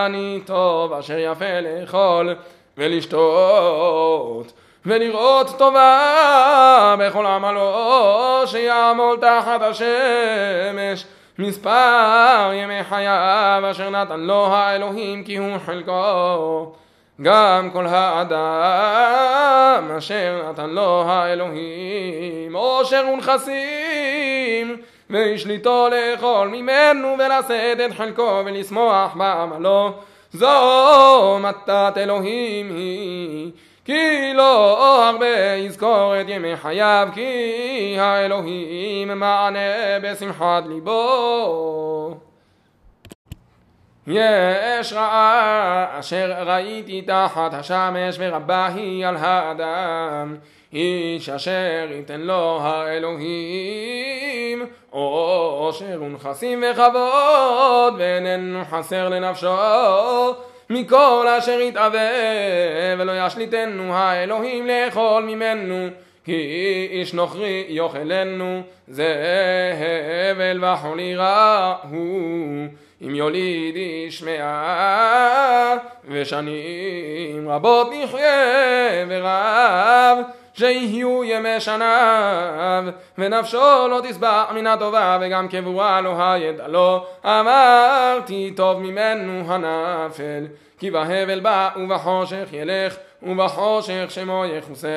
אני 0.07 0.41
טוב 0.47 0.93
אשר 0.93 1.19
יפה 1.19 1.61
לאכול 1.61 2.35
ולשתות 2.77 4.53
ולראות 4.87 5.59
טובה 5.59 6.95
בכל 6.99 7.27
עמלו 7.27 8.43
שיעמול 8.47 9.19
תחת 9.21 9.61
השמש. 9.63 11.05
מספר 11.39 12.51
ימי 12.55 12.85
חייו 12.85 13.63
אשר 13.71 13.91
נתן 13.91 14.21
לו 14.21 14.47
האלוהים 14.47 15.25
כי 15.25 15.37
הוא 15.37 15.59
חלקו. 15.67 16.73
גם 17.23 17.71
כל 17.73 17.87
האדם 17.87 19.91
אשר 19.99 20.43
נתן 20.51 20.71
לו 20.71 21.05
האלוהים 21.07 22.57
עושר 22.57 23.05
ונכסים 23.13 24.77
והשליטו 25.11 25.89
לאכול 25.89 26.49
ממנו 26.49 27.17
ולשאת 27.19 27.81
את 27.81 27.97
חלקו 27.97 28.43
ולשמוח 28.45 29.15
בעמלו. 29.15 29.93
זו 30.33 31.39
מתת 31.41 31.93
אלוהים 31.97 32.71
היא 32.71 33.51
כי 33.85 34.33
לא 34.35 35.09
הרבה 35.09 35.55
יזכור 35.57 36.21
את 36.21 36.27
ימי 36.29 36.57
חייו 36.57 37.09
כי 37.15 37.97
האלוהים 37.99 39.09
מענה 39.19 39.59
בשמחת 40.03 40.63
ליבו. 40.67 42.17
יש 44.07 44.93
רעה 44.93 45.87
אשר 45.99 46.33
ראיתי 46.47 47.03
תחת 47.03 47.55
השמש 47.55 48.17
ורבה 48.19 48.67
היא 48.67 49.07
על 49.07 49.17
האדם 49.17 50.37
איש 50.73 51.29
אשר 51.29 51.89
ייתן 51.91 52.21
לו 52.21 52.59
האלוהים 52.63 53.87
עושר 54.91 56.03
ונכסים 56.03 56.65
וכבוד 56.73 57.95
ואיננו 57.99 58.61
חסר 58.71 59.09
לנפשו. 59.09 59.57
מכל 60.71 61.27
אשר 61.39 61.61
יתאווה 61.61 62.11
ולא 62.99 63.27
ישליטנו 63.27 63.95
האלוהים 63.95 64.67
לאכול 64.67 65.23
ממנו 65.23 65.89
כי 66.25 66.89
איש 66.91 67.15
נוכרי 67.15 67.67
יאכלנו 67.69 68.63
זה 68.89 69.15
הבל 70.31 70.65
וחולי 70.65 71.17
רע 71.17 71.75
הוא 71.91 72.67
אם 73.03 73.15
יוליד 73.15 73.77
איש 73.77 74.23
מאה 74.23 75.77
ושנים 76.09 77.49
רבות 77.49 77.91
נחיה 77.93 79.05
ורב 79.09 80.19
שיהיו 80.61 81.25
ימי 81.25 81.61
שניו 81.61 82.85
ונפשו 83.19 83.89
לא 83.91 84.01
תשבע 84.09 84.45
מן 84.55 84.67
הטובה 84.67 85.19
וגם 85.21 85.49
קבורה 85.49 86.01
לא 86.01 86.15
הידע 86.19 86.69
לו. 86.69 87.07
אמרתי 87.25 88.53
טוב 88.57 88.79
ממנו 88.79 89.43
הנפל 89.47 90.47
כי 90.79 90.91
בהבל 90.91 91.41
בא 91.41 91.69
ובחושך 91.77 92.49
ילך 92.53 92.97
ובחושך 93.23 94.05
שמו 94.09 94.45
יכוסה. 94.47 94.89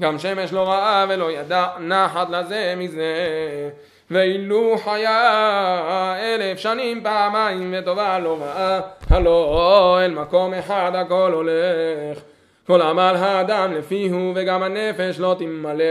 גם 0.00 0.18
שמש 0.18 0.52
לא 0.52 0.68
ראה 0.68 1.06
ולא 1.08 1.32
ידע 1.32 1.66
נחת 1.78 2.30
לזה 2.30 2.74
מזה. 2.76 3.14
ואילו 4.10 4.78
חיה 4.84 6.16
אלף 6.20 6.58
שנים 6.58 7.02
פעמיים 7.02 7.74
וטובה 7.78 8.18
לא 8.18 8.38
ראה 8.40 8.80
הלא 9.10 9.98
אל 10.04 10.10
מקום 10.10 10.54
אחד 10.54 10.92
הכל 10.94 11.32
הולך 11.34 12.31
כל 12.66 12.82
עמל 12.82 13.14
האדם 13.18 13.72
לפיהו 13.72 14.32
וגם 14.34 14.62
הנפש 14.62 15.20
לא 15.20 15.36
תמלא. 15.38 15.84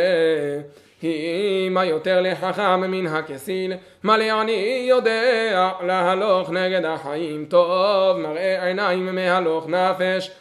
כי 1.00 1.68
מה 1.72 1.86
יותר 1.86 2.22
לחכם 2.22 2.82
מן 2.82 3.08
הכסיל 3.08 3.74
מה 4.04 4.18
לעני 4.18 4.86
יודע 4.90 5.72
להלוך 5.86 6.50
נגד 6.50 6.86
החיים 6.86 7.46
טוב 7.50 8.18
מראה 8.18 8.68
עיניים 8.68 9.16
מהלוך 9.16 9.68
נפש. 9.68 10.32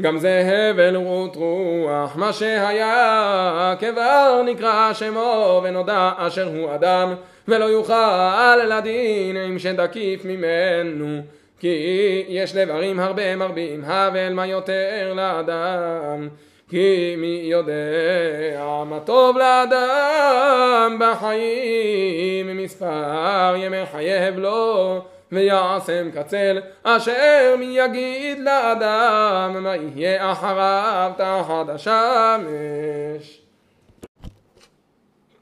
גם 0.00 0.18
זה 0.18 0.42
הבל 0.70 0.96
רות 0.96 1.36
רוח 1.36 2.16
מה 2.16 2.32
שהיה 2.32 3.74
כבר 3.80 4.42
נקרא 4.46 4.92
שמו 4.92 5.60
ונודע 5.64 6.10
אשר 6.16 6.48
הוא 6.48 6.74
אדם 6.74 7.14
ולא 7.48 7.64
יוכל 7.64 8.56
לדין 8.56 9.36
עם 9.36 9.58
שתקיף 9.58 10.24
ממנו 10.24 11.20
כי 11.60 12.24
יש 12.28 12.54
דברים 12.56 13.00
הרבה 13.00 13.36
מרבים 13.36 13.84
הבל 13.84 14.32
מה 14.32 14.46
יותר 14.46 15.12
לאדם. 15.16 16.28
כי 16.70 17.14
מי 17.18 17.40
יודע 17.44 18.84
מה 18.86 19.00
טוב 19.00 19.36
לאדם 19.38 20.98
בחיים 21.00 22.56
מספר 22.56 23.54
ימי 23.56 23.86
חייב 23.92 24.38
לו 24.38 25.00
ויעשם 25.32 26.10
קצל 26.14 26.60
אשר 26.82 27.54
מי 27.58 27.64
יגיד 27.64 28.38
לאדם 28.38 29.56
מה 29.62 29.76
יהיה 29.76 30.32
אחריו 30.32 31.12
תחת 31.16 31.68
השמש 31.68 33.43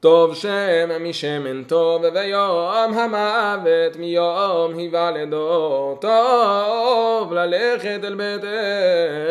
טוב 0.03 0.35
שם 0.35 0.89
משמן 0.99 1.63
טוב 1.63 2.03
ויום 2.13 2.93
המוות 2.93 3.95
מיום 3.99 4.77
היוולדו 4.77 5.97
טוב 6.01 7.33
ללכת 7.33 7.99
אל 8.03 8.15
בית 8.15 8.43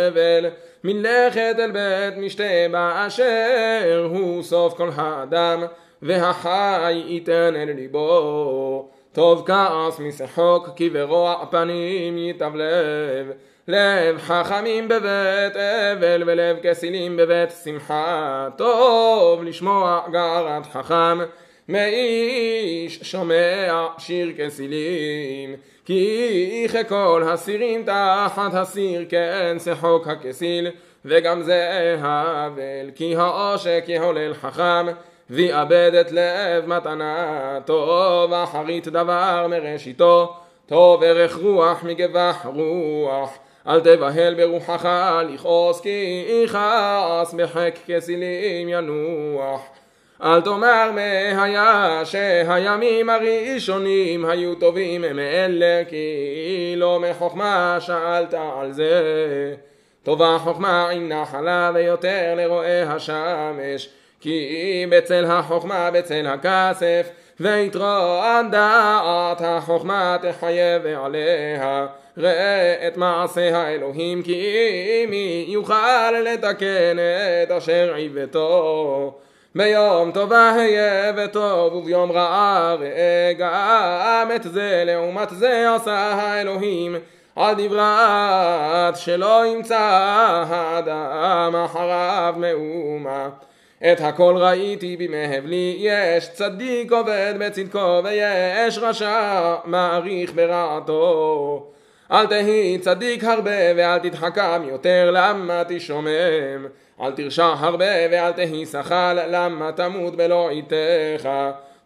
אבל 0.08 0.50
מלכת 0.85 1.54
אל 1.58 1.70
בית 1.70 2.16
משתה 2.16 2.44
באשר 2.70 4.08
הוא 4.11 4.42
סוף 4.42 4.74
כל 4.74 4.90
האדם 4.96 5.62
והחי 6.02 6.92
ייתן 7.06 7.54
אל 7.56 7.72
ליבו. 7.76 8.88
טוב 9.12 9.44
כעס 9.46 9.98
משחוק 9.98 10.68
כי 10.76 10.90
ברוע 10.90 11.44
פנים 11.50 12.18
ייטב 12.18 12.54
לב 12.54 13.32
לב 13.68 14.18
חכמים 14.18 14.88
בבית 14.88 15.57
אבל 15.57 16.22
ולב 16.27 16.57
כסילים 16.62 17.16
בבית 17.16 17.51
שמחה. 17.64 18.48
טוב 18.57 19.44
לשמוע 19.44 20.01
גרת 20.12 20.66
חכם 20.72 21.18
מאיש 21.68 23.01
שומע 23.03 23.87
שיר 23.98 24.33
כסילים. 24.38 25.55
כי 25.85 26.66
ככל 26.75 27.22
הסירים 27.27 27.83
תחת 27.83 28.55
הסיר 28.55 29.05
כן 29.09 29.57
שחוק 29.64 30.09
הכסיל. 30.09 30.70
וגם 31.05 31.42
זה 31.42 31.96
הבל 32.01 32.90
כי 32.94 33.16
העושק 33.16 33.85
יהולל 33.88 34.35
חכם 34.35 34.87
ויאבד 35.31 35.90
את 36.01 36.12
לב 36.12 36.66
מתנה. 36.66 37.59
טוב 37.64 38.33
אחרית 38.33 38.88
דבר 38.88 39.46
מראשיתו 39.51 40.35
טוב 40.66 41.03
ערך 41.03 41.37
רוח 41.37 41.85
מגבח 41.85 42.46
רוח 42.55 43.38
אל 43.68 43.81
תבהל 43.81 44.35
ברוחך 44.35 44.88
לכעוס 45.29 45.81
כי 45.81 46.25
יכעס 46.44 47.35
בחק 47.35 47.75
כסילים 47.87 48.68
ינוח. 48.68 49.61
אל 50.22 50.40
תאמר 50.40 50.90
מהיה 50.94 52.01
שהימים 52.05 53.11
הראשונים 53.11 54.25
היו 54.25 54.55
טובים 54.55 55.01
מאלה 55.01 55.83
כי 55.88 56.75
לא 56.77 57.01
מחוכמה 57.01 57.77
שאלת 57.81 58.35
על 58.61 58.72
זה. 58.72 59.55
טובה 60.03 60.37
חוכמה 60.38 60.90
עם 60.90 61.09
נחלה 61.09 61.70
ויותר 61.75 62.35
לרואי 62.37 62.83
השמש 62.83 63.88
כי 64.20 64.87
בצל 64.90 65.25
החוכמה 65.25 65.90
בצל 65.90 66.27
הכסף 66.27 67.11
ויתרון 67.42 68.50
דעת 68.50 69.40
החוכמה 69.44 70.16
תחייב 70.22 70.87
עליה 70.87 71.87
ראה 72.18 72.88
את 72.88 72.96
מעשה 72.96 73.57
האלוהים 73.57 74.22
כי 74.22 75.07
מי 75.09 75.44
יוכל 75.48 76.11
לתקן 76.11 76.96
את 77.42 77.50
אשר 77.50 77.94
עיוותו. 77.94 79.18
ביום 79.55 80.11
טובה 80.11 80.52
היה 80.52 81.12
וטוב 81.16 81.74
וביום 81.74 82.12
רעה 82.12 82.74
ראה 82.81 83.33
גם 83.38 84.31
את 84.35 84.42
זה. 84.42 84.83
לעומת 84.87 85.28
זה 85.31 85.74
עשה 85.74 85.94
האלוהים 85.94 86.96
על 87.37 87.55
דברת 87.59 88.96
שלא 88.96 89.46
ימצא 89.46 89.81
האדם 90.48 91.57
אחריו 91.64 92.35
מאומה 92.37 93.28
את 93.85 94.01
הכל 94.01 94.35
ראיתי 94.38 94.97
במהבלי 94.97 95.77
יש 95.81 96.29
צדיק 96.29 96.92
עובד 96.92 97.35
בצדקו 97.38 98.01
ויש 98.05 98.79
רשע 98.79 99.55
מעריך 99.64 100.33
ברעתו. 100.35 101.66
אל 102.12 102.27
תהי 102.27 102.79
צדיק 102.79 103.25
הרבה 103.25 103.51
ואל 103.77 103.99
תתחכם 103.99 104.62
יותר 104.68 105.11
למה 105.12 105.62
תשומם? 105.68 106.66
אל 107.01 107.12
תרשע 107.12 107.55
הרבה 107.59 107.95
ואל 108.11 108.33
תהי 108.33 108.66
שחל 108.66 109.18
למה 109.29 109.73
תמות 109.73 110.16
בלא 110.16 110.51
עיתך? 110.51 111.29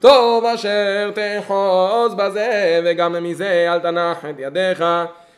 טוב 0.01 0.45
אשר 0.45 1.11
תחוז 1.15 2.15
בזה 2.15 2.81
וגם 2.85 3.25
מזה 3.25 3.67
אל 3.73 3.79
תנח 3.79 4.25
את 4.25 4.35
ידיך 4.39 4.85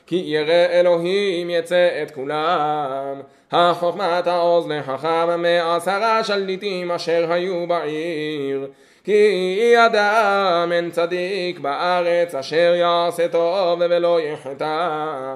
כי 0.08 0.22
ירא 0.26 0.66
אלוהים 0.70 1.50
יצא 1.50 1.88
את 2.02 2.10
כולם. 2.10 3.20
החוכמת 3.52 4.26
העוז 4.26 4.68
לחכם 4.68 5.42
מעשרה 5.42 6.24
שליטים 6.24 6.90
אשר 6.90 7.32
היו 7.32 7.66
בעיר. 7.66 8.66
כי 9.04 9.74
אדם 9.86 10.72
אין 10.72 10.90
צדיק 10.90 11.58
בארץ 11.58 12.34
אשר 12.34 12.74
יעשה 12.76 13.28
טוב 13.28 13.80
ולא 13.90 14.20
יחטא. 14.20 15.34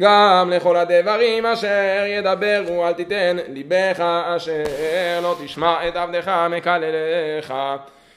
גם 0.00 0.50
לכל 0.50 0.76
הדברים 0.76 1.46
אשר 1.46 2.04
ידברו 2.06 2.86
אל 2.86 2.92
תיתן 2.92 3.36
ליבך 3.48 4.00
אשר 4.36 4.64
לא 5.22 5.36
תשמע 5.44 5.88
את 5.88 5.96
עבדך 5.96 6.32
מקלליך 6.50 7.54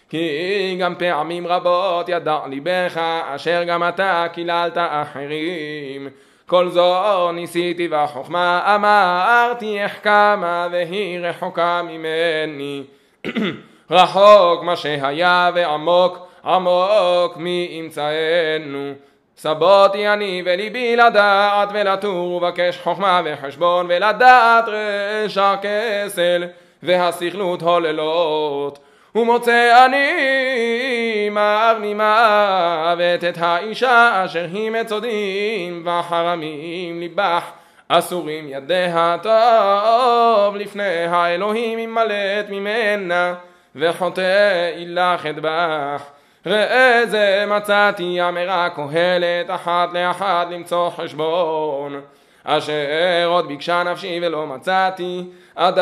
כי 0.09 0.77
גם 0.79 0.95
פעמים 0.95 1.47
רבות 1.47 2.09
ידע 2.09 2.39
ליבך 2.49 2.97
אשר 3.35 3.63
גם 3.63 3.83
אתה 3.83 4.27
קיללת 4.33 4.77
אחרים. 4.77 6.07
כל 6.45 6.69
זו 6.69 7.31
ניסיתי 7.31 7.87
בחוכמה 7.87 8.75
אמרתי 8.75 9.79
איך 9.79 9.99
כמה 10.03 10.67
והיא 10.71 11.19
רחוקה 11.19 11.81
ממני? 11.81 12.83
רחוק 13.91 14.63
מה 14.63 14.75
שהיה 14.75 15.51
ועמוק 15.55 16.27
עמוק 16.45 17.37
מי 17.37 17.67
ימצאנו. 17.71 18.93
סבותי 19.37 20.07
אני 20.07 20.41
וליבי 20.45 20.95
לדעת 20.95 21.69
ולתור 21.73 22.31
ובקש 22.31 22.79
חוכמה 22.83 23.21
וחשבון 23.25 23.85
ולדעת 23.89 24.65
רשע 24.67 25.55
כסל 25.61 26.43
והסכלות 26.83 27.61
הוללות 27.61 28.79
ומוצא 29.17 29.85
אני 29.85 31.29
מר 31.29 31.77
ממוות 31.81 33.23
את 33.29 33.37
האישה 33.37 34.25
אשר 34.25 34.45
היא 34.53 34.71
מצודים 34.71 35.87
וחרמים 35.87 36.99
ליבך 36.99 37.51
אסורים 37.87 38.45
ידיה 38.49 39.17
טוב 39.23 40.55
לפני 40.55 41.05
האלוהים 41.05 41.79
ימלט 41.79 42.49
ממנה 42.49 43.33
וחוטא 43.75 44.69
אילך 44.77 45.25
אדבח 45.25 46.03
ראה 46.45 47.01
זה 47.05 47.45
מצאתי 47.47 48.21
אמרה 48.21 48.69
קהלת 48.69 49.49
אחת 49.49 49.93
לאחת 49.93 50.47
למצוא 50.51 50.89
חשבון 50.89 52.01
אשר 52.49 53.25
עוד 53.25 53.47
ביקשה 53.47 53.83
נפשי 53.83 54.19
ולא 54.21 54.47
מצאתי 54.47 55.23
אדם 55.55 55.81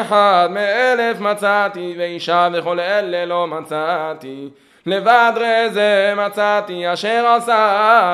אחד 0.00 0.48
מאלף 0.50 1.20
מצאתי 1.20 1.94
ואישה 1.98 2.48
וכל 2.52 2.80
אלה 2.80 3.24
לא 3.24 3.46
מצאתי. 3.46 4.48
לבד 4.86 5.32
ראה 5.36 5.68
זה 5.68 6.14
מצאתי 6.16 6.92
אשר 6.92 7.26
עשה 7.36 7.56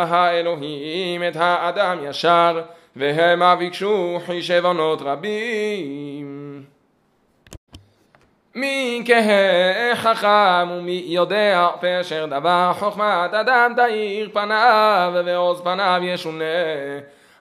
האלוהים 0.09 1.23
את 1.29 1.37
האדם 1.37 1.99
ישר 2.03 2.61
והמה 2.97 3.57
ביקשו 3.57 4.19
חישבונות 4.27 5.03
רבים 5.03 6.42
מי 8.55 9.03
כהה 9.07 9.97
חכם 9.97 10.71
ומי 10.71 11.05
יודע 11.07 11.69
פשר 11.81 12.27
דבר? 12.27 12.73
חוכמת 12.79 13.35
אדם 13.35 13.73
תאיר 13.77 14.31
פניו 14.33 15.13
ועוז 15.25 15.61
פניו 15.61 16.01
ישונה. 16.05 16.45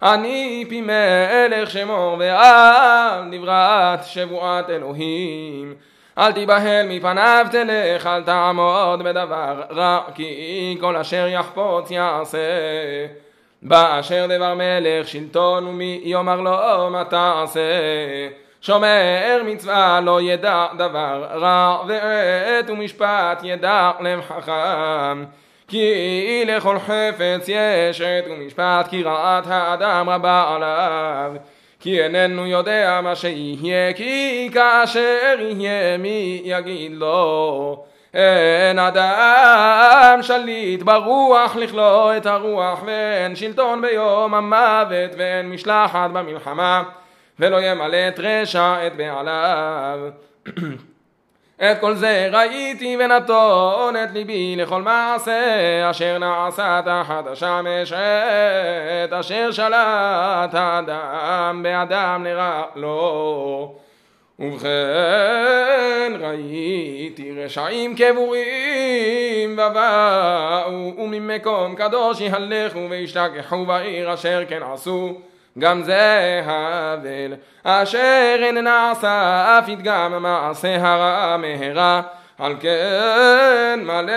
אני 0.01 0.65
פי 0.69 0.81
מלך 0.81 1.69
שמור 1.71 2.15
ועם 2.19 3.31
נברת 3.31 4.03
שבועת 4.03 4.69
אלוהים. 4.69 5.75
אל 6.17 6.31
תיבהל 6.31 6.87
מפניו 6.89 7.45
תלך 7.51 8.07
אל 8.07 8.23
תעמוד 8.23 9.03
בדבר 9.03 9.61
רע 9.71 10.01
כי 10.15 10.77
כל 10.81 10.95
אשר 10.95 11.27
יחפוץ 11.27 11.91
יעשה. 11.91 12.37
באשר 13.61 14.25
דבר 14.29 14.53
מלך 14.53 15.07
שלטון 15.07 15.67
ומי 15.67 16.01
יאמר 16.03 16.41
לו 16.41 16.89
מה 16.89 17.03
תעשה 17.03 17.61
שומר 18.61 19.41
מצווה 19.45 19.99
לא 20.03 20.21
ידע 20.21 20.67
דבר 20.77 21.27
רע 21.31 21.83
ועת 21.87 22.69
ומשפט 22.69 23.41
ידע 23.43 23.91
לב 23.99 24.21
חכם 24.21 25.23
כי 25.67 26.43
לכל 26.47 26.79
חפץ 26.79 27.47
יש 27.47 28.01
עת 28.01 28.25
ומשפט 28.29 28.87
כי 28.89 29.03
רעת 29.03 29.43
האדם 29.47 30.09
רבה 30.09 30.55
עליו. 30.55 31.31
כי 31.79 32.03
איננו 32.03 32.45
יודע 32.45 32.99
מה 33.03 33.15
שיהיה 33.15 33.93
כי 33.93 34.49
כאשר 34.53 35.35
יהיה 35.39 35.97
מי 35.97 36.41
יגיד 36.45 36.91
לו? 36.91 37.85
אין 38.13 38.79
אדם 38.79 40.19
שליט 40.21 40.83
ברוח 40.83 41.55
לכלוא 41.55 42.17
את 42.17 42.25
הרוח 42.25 42.83
ואין 42.85 43.35
שלטון 43.35 43.81
ביום 43.81 44.33
המוות 44.33 45.11
ואין 45.17 45.49
משלחת 45.49 46.09
במלחמה 46.13 46.83
ולא 47.41 47.61
ימלא 47.61 48.07
את 48.07 48.19
רשע 48.19 48.87
את 48.87 48.95
בעליו. 48.95 49.99
את 51.57 51.79
כל 51.79 51.95
זה 51.95 52.29
ראיתי 52.31 52.97
ונתון 52.99 53.95
את 53.95 54.11
ליבי 54.13 54.55
לכל 54.55 54.81
מעשה 54.81 55.89
אשר 55.89 56.17
נעשה 56.17 56.81
תחת 56.85 57.27
השמש 57.27 57.93
את 57.93 59.13
אשר 59.13 59.51
שלט 59.51 60.53
האדם 60.53 61.63
באדם 61.63 62.25
לרע 62.27 62.63
לו 62.75 63.75
ובכן 64.39 66.13
ראיתי 66.19 67.31
רשעים 67.31 67.95
קבורים 67.95 69.53
ובאו 69.53 70.97
וממקום 70.97 71.75
קדוש 71.75 72.21
יהלכו 72.21 72.87
וישתכחו 72.89 73.65
בעיר 73.65 74.13
אשר 74.13 74.43
כן 74.49 74.63
עשו 74.63 75.17
גם 75.59 75.83
זה 75.83 76.41
הבל 76.45 77.33
אשר 77.63 78.35
אין 78.39 78.57
נעשה 78.57 79.59
אף 79.59 79.69
ידגם 79.69 80.21
מעשה 80.21 80.75
הרע 80.81 81.37
מהרה. 81.37 82.01
על 82.39 82.55
כן 82.59 83.79
מלא 83.83 84.13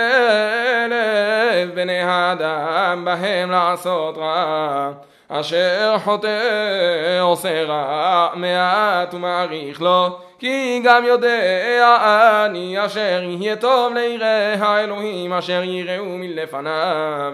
לב 0.89 1.75
בני 1.75 1.99
האדם 1.99 3.05
בהם 3.05 3.51
לעשות 3.51 4.17
רע. 4.17 4.91
אשר 5.27 5.95
חוטא 6.03 7.19
עושה 7.21 7.63
רע 7.63 8.29
מעט 8.35 9.13
ומעריך 9.13 9.81
לו 9.81 10.17
כי 10.39 10.81
גם 10.83 11.05
יודע 11.05 12.45
אני 12.45 12.85
אשר 12.85 13.21
יהיה 13.23 13.55
טוב 13.55 13.93
ליראי 13.93 14.53
האלוהים 14.59 15.33
אשר 15.33 15.63
יראו 15.63 16.05
מלפניו 16.05 17.33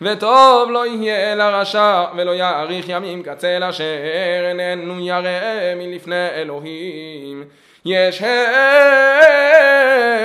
וטוב 0.00 0.70
לא 0.70 0.86
יהיה 0.86 1.34
לרשע 1.34 2.04
ולא 2.16 2.30
יאריך 2.30 2.86
ימים 2.88 3.22
כצל 3.22 3.64
אשר 3.64 3.84
איננו 4.48 5.00
ירא 5.00 5.74
מלפני 5.76 6.28
אלוהים. 6.34 7.44
יש 7.84 8.22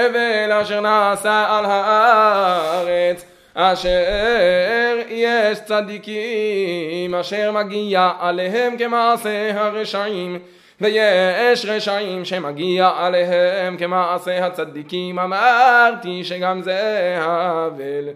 הבל 0.08 0.52
אשר 0.52 0.82
נעשה 0.82 1.46
על 1.50 1.66
הארץ 1.66 3.26
אשר 3.54 4.98
יש 5.10 5.60
צדיקים 5.60 7.16
אשר 7.16 7.52
מגיע 7.52 8.12
עליהם 8.20 8.78
כמעשה 8.78 9.52
הרשעים. 9.62 10.40
ויש 10.82 11.66
רשעים 11.66 12.26
שמגיע 12.26 12.92
עליהם 12.98 13.78
כמעשה 13.78 14.46
הצדיקים. 14.46 15.20
אמרתי 15.20 16.24
שגם 16.24 16.62
זה 16.62 17.16
הבל 17.22 18.10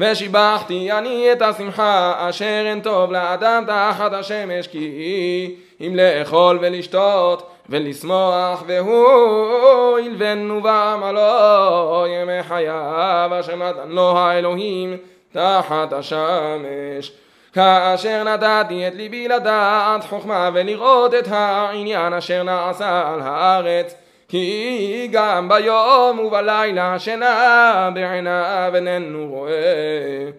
ושיבחתי 0.00 0.92
אני 0.92 1.32
את 1.32 1.42
השמחה 1.42 2.14
אשר 2.28 2.64
אין 2.66 2.80
טוב 2.80 3.12
לאדם 3.12 3.64
תחת 3.66 4.12
השמש 4.12 4.66
כי 4.66 5.54
אם 5.80 5.96
לאכול 5.96 6.58
ולשתות 6.62 7.50
ולשמוח 7.68 8.62
והוא 8.66 9.98
ילבנו 9.98 10.62
בעמלו 10.62 12.06
ימי 12.06 12.42
חייו 12.42 13.30
אשר 13.40 13.56
נתן 13.56 13.88
לו 13.88 14.18
האלוהים 14.18 14.96
תחת 15.32 15.92
השמש. 15.92 17.12
כאשר 17.52 18.24
נתתי 18.24 18.88
את 18.88 18.94
ליבי 18.94 19.28
לדעת 19.28 20.04
חוכמה 20.04 20.50
ולראות 20.54 21.14
את 21.14 21.28
העניין 21.30 22.12
אשר 22.12 22.42
נעשה 22.42 23.12
על 23.12 23.20
הארץ 23.20 23.94
כי 24.28 25.08
גם 25.12 25.48
ביום 25.48 26.18
ובלילה 26.18 26.98
שינה 26.98 27.90
בעיניו 27.94 28.72
איננו 28.74 29.28
רואה. 29.30 30.30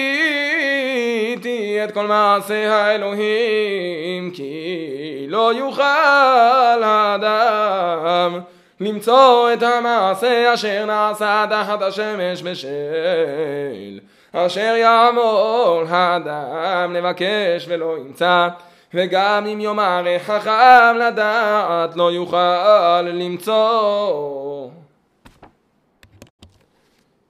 את 1.84 1.92
כל 1.92 2.06
מעשה 2.06 2.74
האלוהים 2.74 4.30
כי 4.34 5.26
לא 5.28 5.52
יוכל 5.54 6.82
האדם 6.82 8.40
למצוא 8.80 9.52
את 9.52 9.62
המעשה 9.62 10.54
אשר 10.54 10.84
נעשה 10.86 11.46
תחת 11.50 11.82
השמש 11.82 12.42
בשל. 12.42 13.98
אשר 14.32 14.74
יעמול 14.76 15.86
האדם 15.88 16.92
לבקש 16.92 17.66
ולא 17.68 17.96
ימצא 17.98 18.48
וגם 18.94 19.46
אם 19.52 19.60
יאמר 19.60 20.04
חכם 20.18 20.96
לדעת 20.98 21.96
לא 21.96 22.12
יוכל 22.12 23.02
למצוא. 23.02 24.68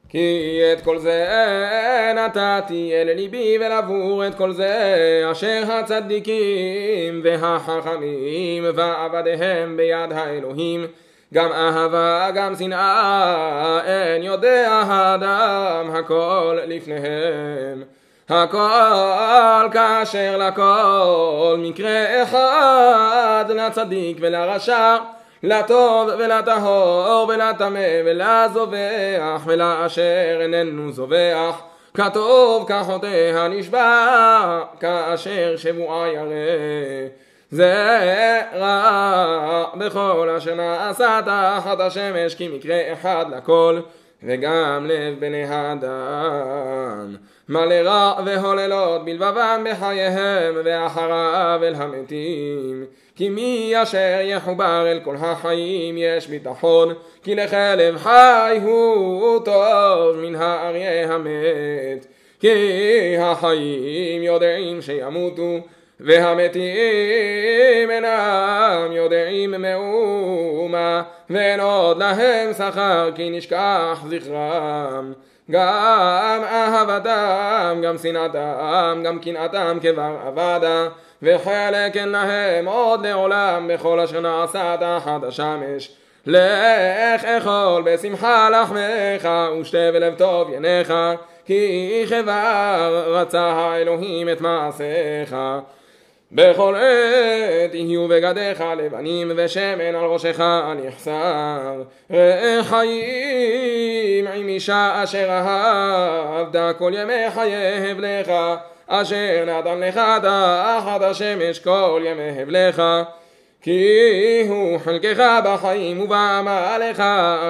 כי 0.08 0.60
את 0.72 0.80
כל 0.80 0.98
זה 0.98 1.26
נתתי 2.14 2.92
אל 2.94 3.12
ליבי 3.16 3.58
ולעבור 3.60 4.26
את 4.26 4.34
כל 4.34 4.52
זה 4.52 5.28
אשר 5.32 5.62
הצדיקים 5.68 7.20
והחכמים 7.24 8.64
ועבדיהם 8.74 9.76
ביד 9.76 10.12
האלוהים. 10.12 10.86
גם 11.34 11.52
אהבה 11.52 12.30
גם 12.34 12.54
שנאה 12.54 13.80
אין 13.84 14.22
יודע 14.22 14.70
האדם 14.86 15.90
הכל 15.90 16.58
לפניהם 16.66 17.82
הכל 18.28 19.68
כאשר 19.72 20.36
לכל 20.38 21.56
מקרה 21.58 22.22
אחד 22.22 23.44
לצדיק 23.48 24.16
ולרשע 24.20 24.96
לטוב 25.42 26.08
ולטהור 26.18 27.28
ולטמא 27.28 27.86
ולזובח 28.04 29.42
ולאשר 29.46 30.38
איננו 30.40 30.92
זובח. 30.92 31.60
כטוב 31.94 32.68
כחוטא 32.68 33.32
הנשבע 33.34 34.62
כאשר 34.80 35.56
שבועה 35.56 36.08
ירא. 36.08 36.32
זה 37.50 38.42
רע 38.54 39.64
בכל 39.74 40.28
אשר 40.36 40.54
נעשה 40.54 41.20
תחת 41.24 41.80
השמש 41.80 42.34
כי 42.34 42.48
מקרה 42.48 42.92
אחד 42.92 43.26
לכל 43.36 43.80
וגם 44.22 44.86
לב 44.88 45.20
בני 45.20 45.44
האדם 45.44 47.16
מלא 47.48 47.74
רע 47.74 48.20
והוללות 48.26 49.04
בלבבם 49.04 49.66
בחייהם 49.70 50.54
ואחריו 50.64 51.60
אל 51.62 51.74
המתים. 51.74 52.84
כי 53.16 53.28
מי 53.28 53.72
אשר 53.82 54.18
יחובר 54.22 54.86
אל 54.86 55.00
כל 55.04 55.16
החיים 55.16 55.94
יש 55.98 56.28
ביטחון 56.28 56.94
כי 57.22 57.34
לכלב 57.34 57.96
חי 57.96 58.58
הוא 58.62 59.44
טוב 59.44 60.16
מן 60.16 60.34
האריה 60.34 61.14
המת. 61.14 62.06
כי 62.40 63.16
החיים 63.18 64.22
יודעים 64.22 64.82
שימותו 64.82 65.58
והמתים 66.00 67.90
אינם 67.90 68.88
יודעים 68.92 69.50
מאומה 69.50 71.02
ואין 71.30 71.60
עוד 71.60 71.98
להם 71.98 72.52
שכר 72.52 73.10
כי 73.14 73.30
נשכח 73.30 74.04
זכרם 74.10 75.12
גם 75.50 76.42
אהבתם, 76.44 77.80
גם 77.82 77.98
שנאתם, 77.98 79.02
גם 79.04 79.18
קנאתם 79.18 79.78
כבר 79.80 80.16
אבדה 80.28 80.88
וחלק 81.22 81.96
אין 81.96 82.08
להם 82.08 82.68
עוד 82.68 83.06
לעולם 83.06 83.70
בכל 83.72 84.00
אשר 84.00 84.20
נעשה 84.20 84.76
תחת 84.80 85.22
השמש. 85.28 85.96
לך 86.26 87.24
אכול 87.24 87.82
בשמחה 87.86 88.50
לחמך 88.50 89.28
ושתה 89.60 89.92
בלב 89.92 90.14
טוב 90.14 90.50
ינך 90.52 90.94
כי 91.44 92.04
כבר 92.08 93.04
רצה 93.06 93.42
האלוהים 93.42 94.28
את 94.28 94.40
מעשיך 94.40 95.36
בכל 96.32 96.74
עת 96.76 97.74
יהיו 97.74 98.08
בגדיך 98.08 98.64
לבנים 98.76 99.32
ושמן 99.36 99.94
על 99.94 100.04
ראשך 100.04 100.40
נחסר. 100.84 101.82
ראה 102.10 102.60
חיים 102.62 104.26
עם 104.26 104.48
אישה 104.48 105.02
אשר 105.04 105.28
אהבת 105.30 106.76
כל 106.78 106.92
ימי 106.94 107.30
חיי 107.34 107.90
הבלך 107.90 108.32
אשר 108.86 109.44
נתן 109.46 109.80
לך 109.80 110.00
תחת 110.22 111.02
השמש 111.02 111.58
כל 111.58 112.02
ימי 112.04 112.42
הבלך 112.42 112.82
כי 113.62 114.44
הוא 114.48 114.78
חלקך 114.78 115.22
בחיים 115.44 116.00
ובעמלך 116.00 117.00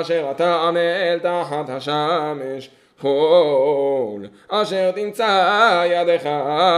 אשר 0.01 0.27
אתה 0.31 0.55
עמל 0.55 1.19
תחת 1.23 1.69
השמש 1.69 2.71
כל 3.00 4.20
אשר 4.48 4.90
תמצא 4.90 5.85
ידך 5.87 6.28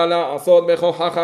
לעשות 0.09 0.67
בכוחך 0.67 1.21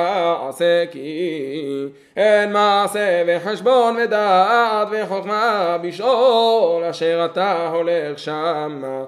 עשה 0.49 0.85
כי 0.91 1.87
אין 2.17 2.53
מעשה 2.53 3.23
וחשבון 3.27 3.97
ודעת 4.05 4.89
וחוכמה 4.91 5.77
בשאול 5.83 6.85
אשר 6.85 7.27
אתה 7.33 7.69
הולך 7.73 8.19
שמה. 8.19 9.05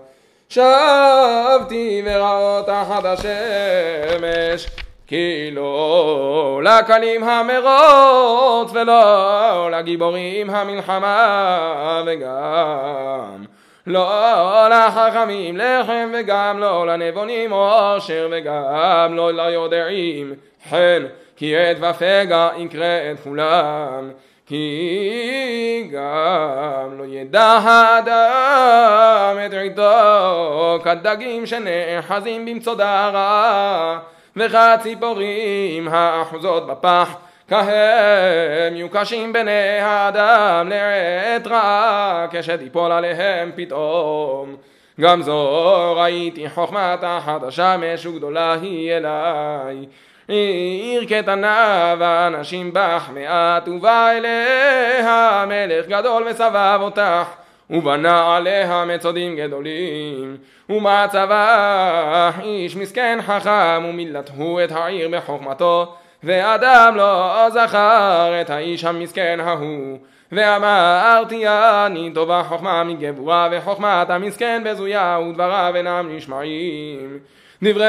שבתי 0.49 2.03
וראות 2.07 2.66
תחת 2.66 3.05
השמש 3.05 4.66
כי 5.07 5.51
לא 5.53 6.62
לקלים 6.64 7.25
המרוץ 7.25 8.70
ולא 8.72 9.70
לגיבורים 9.70 10.51
המלחמה 10.51 12.03
וגם 12.07 13.44
לא 13.87 14.68
לחכמים 14.68 15.57
לחם 15.57 16.09
וגם 16.14 16.59
לא 16.59 16.87
לנבונים 16.87 17.53
עושר 17.53 18.29
וגם 18.31 19.14
לא 19.14 19.33
ליודעים 19.33 20.35
חן 20.70 21.07
כי 21.37 21.57
עת 21.57 21.77
ופגע 21.81 22.49
יקרה 22.57 23.11
את 23.11 23.20
כולם 23.25 24.11
כי 24.46 25.88
גם 25.92 26.99
לא 26.99 27.05
ידע 27.07 27.44
האדם 27.44 29.37
את 29.46 29.53
עיתו 29.53 30.79
כדגים 30.85 31.46
שנאחזים 31.46 32.46
במצודה 32.46 33.09
רע 33.09 33.99
וכציפורים 34.37 35.88
האחוזות 35.88 36.66
בפח 36.66 37.16
כהם 37.49 38.77
יוקשים 38.77 39.33
בני 39.33 39.79
האדם 39.81 40.69
לעת 40.69 41.47
רעה 41.47 42.27
כשתיפול 42.31 42.93
עליהם 42.93 43.51
פתאום. 43.55 44.57
גם 45.01 45.23
זו 45.23 45.95
ראיתי 45.97 46.49
חוכמה 46.51 46.97
תחת 47.01 47.43
השמש 47.43 48.07
וגדולה 48.07 48.53
היא 48.53 48.93
אליי. 48.93 49.87
עיר 50.29 51.05
קטנה 51.05 51.95
ואנשים 51.99 52.71
בך 52.73 53.11
מעט 53.15 53.69
ובא 53.69 54.11
אליה 54.11 55.45
מלך 55.49 55.87
גדול 55.87 56.25
וסבב 56.31 56.79
אותך 56.83 57.29
ובנה 57.71 58.37
עליה 58.37 58.85
מצודים 58.85 59.37
גדולים. 59.37 60.37
ומצבה 60.69 62.31
איש 62.43 62.77
מסכן 62.77 63.19
חכם 63.23 63.85
ומילתהו 63.89 64.61
את 64.65 64.73
העיר 64.73 65.09
בחוכמתו 65.13 65.95
ואדם 66.27 66.95
לא 66.97 67.47
זכר 67.51 68.41
את 68.41 68.51
האיש 68.51 68.85
המסכן 68.85 69.39
ההוא. 69.43 69.99
ואמרתי 70.33 71.45
אני 71.49 72.11
טובה 72.15 72.43
חוכמה 72.49 72.85
מגבורה 72.85 73.49
וחוכמת 73.53 74.11
המסכן 74.11 74.62
בזויה 74.65 75.19
ודבריו 75.29 75.73
אינם 75.77 76.17
נשמעים. 76.17 77.19
דברי 77.62 77.87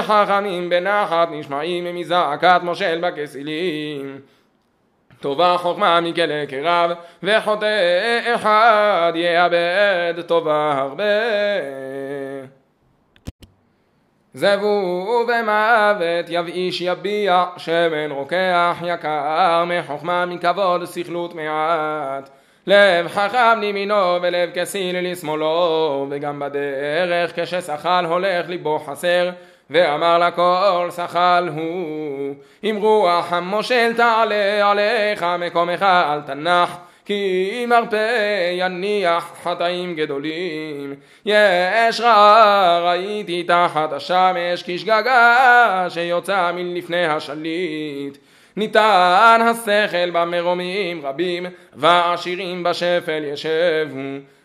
חכמים 0.00 0.70
בנחת 0.70 1.28
נשמעים 1.30 1.96
מזעקת 1.96 2.60
מושל 2.62 2.98
בכסילים. 3.02 4.18
טובה 5.20 5.56
חוכמה 5.58 6.00
מכלא 6.00 6.46
כרב 6.48 6.90
וחוטא 7.22 8.34
אחד 8.34 9.12
יאבד 9.14 10.22
טובה 10.26 10.74
הרבה 10.78 11.04
זבו 14.34 15.26
במוות 15.26 16.26
יבאיש 16.28 16.80
יביע 16.80 17.44
שמן 17.56 18.10
רוקח 18.10 18.76
יקר 18.82 19.64
מחוכמה 19.66 20.26
מכבוד 20.26 20.84
סכלות 20.84 21.34
מעט. 21.34 22.30
לב 22.66 23.08
חכם 23.08 23.60
לימינו 23.60 24.18
ולב 24.22 24.50
כסיל 24.54 25.12
לשמאלו 25.12 26.06
וגם 26.10 26.38
בדרך 26.38 27.32
כששכל 27.34 28.04
הולך 28.04 28.48
ליבו 28.48 28.78
חסר 28.78 29.30
ואמר 29.70 30.18
לכל 30.18 30.88
שכל 30.96 31.48
הוא 31.54 32.34
אם 32.64 32.76
רוח 32.80 33.32
המושל 33.32 33.92
תעלה 33.96 34.70
עליך 34.70 35.26
מקומך 35.38 35.82
אל 35.82 36.20
תנח 36.20 36.78
כי 37.04 37.64
מרפא 37.68 38.52
יניח 38.58 39.32
חטאים 39.42 39.94
גדולים 39.94 40.94
יש 41.24 42.00
רע 42.00 42.80
ראיתי 42.84 43.42
תחת 43.42 43.92
השמש 43.92 44.62
כשגגה 44.66 45.86
שיוצא 45.88 46.52
מלפני 46.54 47.06
השליט. 47.06 48.18
ניתן 48.56 49.40
השכל 49.40 50.10
במרומים 50.10 51.06
רבים 51.06 51.46
ועשירים 51.74 52.62
בשפל 52.62 53.22
ישבו. 53.24 53.98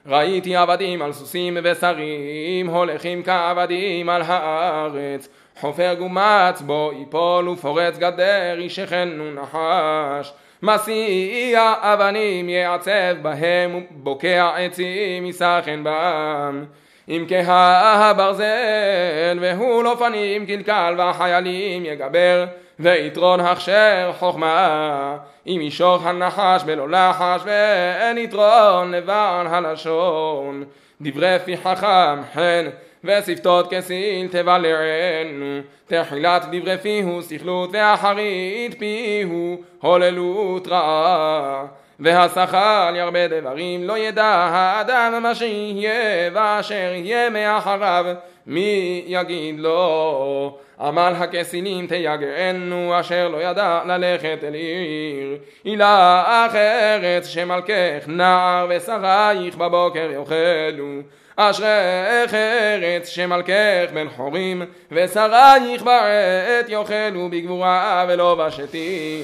ראיתי 0.06 0.56
עבדים 0.56 1.02
על 1.02 1.14
סוסים 1.14 1.58
ושרים 1.64 2.68
הולכים 2.68 3.24
כעבדים 3.24 4.10
על 4.10 4.22
הארץ. 4.22 5.30
חופר 5.60 5.94
גומץ 5.94 6.62
בו 6.62 6.92
יפול 7.02 7.50
ופורץ 7.50 7.98
גדר 7.98 8.58
ישכנו 8.60 9.32
נחש 9.32 10.34
מסיע 10.64 11.74
אבנים 11.82 12.50
יעצב 12.50 13.16
בהם 13.22 13.76
ובוקע 13.76 14.52
עצים 14.56 15.26
יסחן 15.26 15.84
בם. 15.84 16.66
אם 17.10 17.26
כהה 17.30 18.10
הברזל 18.10 19.40
והוא 19.42 19.84
לא 19.84 19.96
פנים 20.00 20.46
קלקל 20.46 20.96
והחיילים 20.98 21.86
יגבר 21.86 22.46
ויתרון 22.80 23.40
הכשר 23.40 24.12
חוכמה. 24.20 25.18
אם 25.48 25.60
ישוך 25.64 26.06
הנחש 26.06 26.64
בלא 26.66 26.90
לחש 26.90 27.42
ואין 27.46 28.18
יתרון 28.18 28.92
לבן 28.92 29.46
הלשון. 29.50 30.64
דברי 31.02 31.38
פי 31.46 31.58
חכם 31.58 32.22
חן 32.34 32.66
ושפתות 33.08 33.74
כסיל 33.74 34.28
תבלענו 34.28 35.62
תחילת 35.88 36.46
דברי 36.52 36.78
פיהו 36.78 37.22
סכלות 37.22 37.70
ואחרית 37.74 38.80
פיהו 38.80 39.58
הוללות 39.82 40.68
רעה. 40.68 41.66
והשכל 42.00 42.96
ירבה 42.96 43.28
דברים 43.28 43.84
לא 43.84 43.98
ידע 43.98 44.26
האדם 44.26 45.24
מה 45.24 45.36
שיהיה 45.36 46.30
ואשר 46.34 46.92
יהיה 46.94 47.30
מאחריו 47.30 48.06
מי 48.48 49.04
יגיד 49.08 49.60
לו? 49.60 50.58
עמל 50.80 51.14
הכסילים 51.18 51.88
תיגענו 51.88 53.00
אשר 53.00 53.28
לא 53.28 53.38
ידע 53.38 53.82
ללכת 53.86 54.38
אל 54.44 54.54
עיר. 54.54 55.38
עילה 55.64 56.24
אחרת 56.48 57.26
שמלכך 57.26 58.08
נער 58.08 58.68
ושרייך 58.70 59.56
בבוקר 59.56 60.10
יאכלו 60.12 61.02
אשריך 61.40 62.34
ארץ 62.34 63.08
שמלכך 63.08 63.92
בן 63.94 64.10
חורים 64.10 64.62
ושרייך 64.92 65.84
בעת 65.84 66.70
יאכלו 66.70 67.30
בגבורה 67.30 68.06
ולא 68.10 68.36
בשתי. 68.36 69.24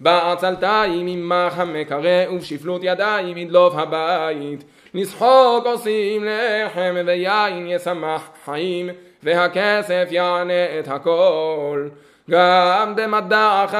בעצלתיים 0.00 1.06
עמך 1.06 1.58
המקרא 1.58 2.30
ובשפלות 2.30 2.80
ידיים 2.84 3.36
ידלוף 3.36 3.74
הבית. 3.76 4.64
לשחוק 4.94 5.66
עושים 5.66 6.24
לחם 6.24 6.94
ויין 7.06 7.66
ישמח 7.68 8.28
חיים 8.44 8.88
והכסף 9.22 10.08
יענה 10.10 10.78
את 10.78 10.88
הכל. 10.88 11.88
גם 12.30 12.94
דמדעך 12.96 13.74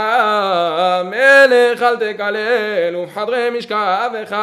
מלך 1.05 1.83
אל 1.83 1.97
תקלל 1.97 2.97
ובחדרי 2.97 3.51
משכבך 3.59 4.37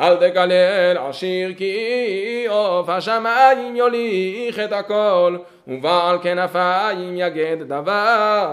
אל 0.00 0.16
תקלל 0.16 0.96
עשיר 0.98 1.54
כי 1.54 2.46
עוף 2.48 2.88
השמיים 2.88 3.76
יוליך 3.76 4.58
את 4.58 4.72
הכל 4.72 5.36
ובעל 5.68 6.18
כנפיים 6.22 7.16
יגד 7.16 7.56
דבר. 7.68 8.50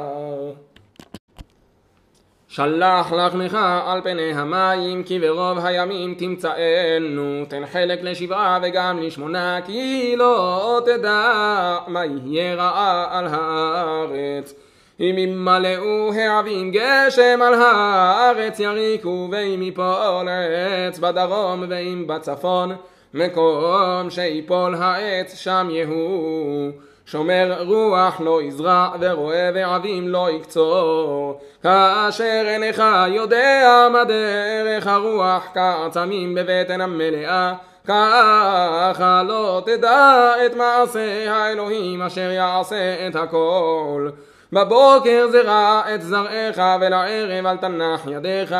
שלח 2.47 3.11
לחמך 3.11 3.57
על 3.85 4.01
פני 4.01 4.33
המים 4.33 5.03
כי 5.03 5.19
ברוב 5.19 5.65
הימים 5.65 6.15
תמצאנו. 6.15 7.45
תן 7.47 7.65
חלק 7.65 7.99
לשבעה 8.03 8.59
וגם 8.63 8.99
לשמונה 9.01 9.59
כי 9.65 10.15
לא 10.17 10.81
תדע 10.85 11.77
מה 11.87 12.05
יהיה 12.05 12.55
רעה 12.55 13.19
על 13.19 13.27
הארץ 13.27 14.53
אם 14.99 15.15
ימלאו 15.17 16.13
העבים 16.13 16.71
גשם 16.71 17.39
על 17.41 17.53
הארץ 17.53 18.59
יריקו 18.59 19.27
ואם 19.31 19.61
יפול 19.63 20.27
עץ 20.29 20.99
בדרום 20.99 21.63
ואם 21.69 22.03
בצפון 22.07 22.75
מקום 23.13 24.09
שיפול 24.09 24.75
העץ 24.75 25.35
שם 25.35 25.67
יהוא 25.71 26.71
שומר 27.05 27.63
רוח 27.67 28.21
לא 28.21 28.41
יזרע 28.41 28.89
ורואה 28.99 29.49
ועבים 29.53 30.07
לא 30.07 30.29
יקצור. 30.31 31.39
כאשר 31.63 32.43
עיניך 32.47 32.83
יודע 33.07 33.87
מה 33.93 34.03
דרך 34.03 34.87
הרוח 34.87 35.47
כעצמים 35.53 36.35
בבטן 36.35 36.81
המלאה 36.81 37.53
ככה 37.87 39.23
לא 39.27 39.61
תדע 39.65 40.33
את 40.45 40.55
מעשה 40.55 41.31
האלוהים 41.31 42.01
אשר 42.01 42.31
יעשה 42.31 43.07
את 43.07 43.15
הכל 43.15 44.09
בבוקר 44.53 45.27
זרע 45.31 45.81
את 45.95 46.01
זרעך 46.01 46.61
ולערב 46.81 47.45
אל 47.45 47.57
תנח 47.57 48.07
ידיך 48.07 48.55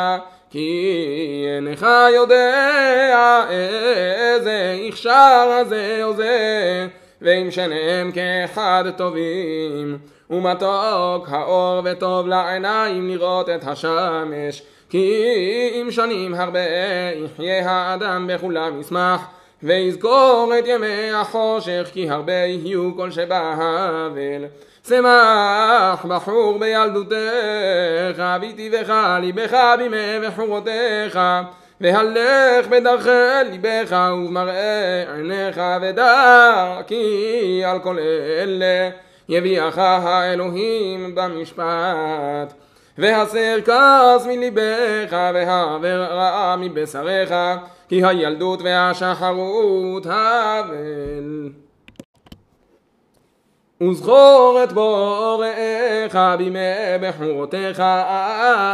כי 0.50 1.46
אינך 1.56 1.86
יודע 2.14 3.44
איזה 3.50 4.76
הכשר 4.88 5.58
הזה 5.60 6.00
או 6.02 6.16
זה 6.16 6.86
ואם 7.22 7.50
שניהם 7.50 8.12
כאחד 8.12 8.84
טובים. 8.96 9.98
ומתוק 10.30 11.28
האור 11.28 11.82
וטוב 11.84 12.26
לעיניים 12.26 13.08
לראות 13.08 13.48
את 13.48 13.64
השמש 13.66 14.62
כי 14.88 15.24
אם 15.74 15.90
שנים 15.90 16.34
הרבה 16.34 16.58
יחיה 17.14 17.70
האדם 17.70 18.26
בכולם 18.26 18.80
ישמח 18.80 19.20
ויזכור 19.62 20.52
את 20.58 20.64
ימי 20.66 21.10
החושך 21.10 21.90
כי 21.92 22.10
הרבה 22.10 22.32
יהיו 22.32 22.96
כל 22.96 23.10
שבהבל 23.10 24.44
שמח 24.88 26.06
בחור 26.08 26.58
בילדותך 26.58 28.22
ויטיבך 28.40 28.94
ליבך 29.20 29.56
בימי 29.78 30.26
וחורותיך 30.26 31.18
והלך 31.80 32.68
בדרכי 32.70 33.50
ליבך 33.50 33.96
ובמראה 34.12 35.04
עיניך 35.16 35.60
ודע 35.82 36.80
כי 36.86 37.62
על 37.64 37.78
כל 37.78 37.98
אלה. 37.98 38.90
יביאך 39.28 39.78
האלוהים 39.78 41.14
במשפט 41.14 42.54
והסר 42.98 43.56
כעס 43.64 44.26
מליבך 44.26 45.12
והעבר 45.12 46.02
רעה 46.02 46.56
מבשריך 46.56 47.34
כי 47.88 48.04
הילדות 48.04 48.60
והשחרות 48.62 50.06
הבל 50.10 51.50
וזכור 53.90 54.60
את 54.64 54.72
בוראיך 54.72 56.18
בימי 56.38 56.58
בחורותיך 57.00 57.80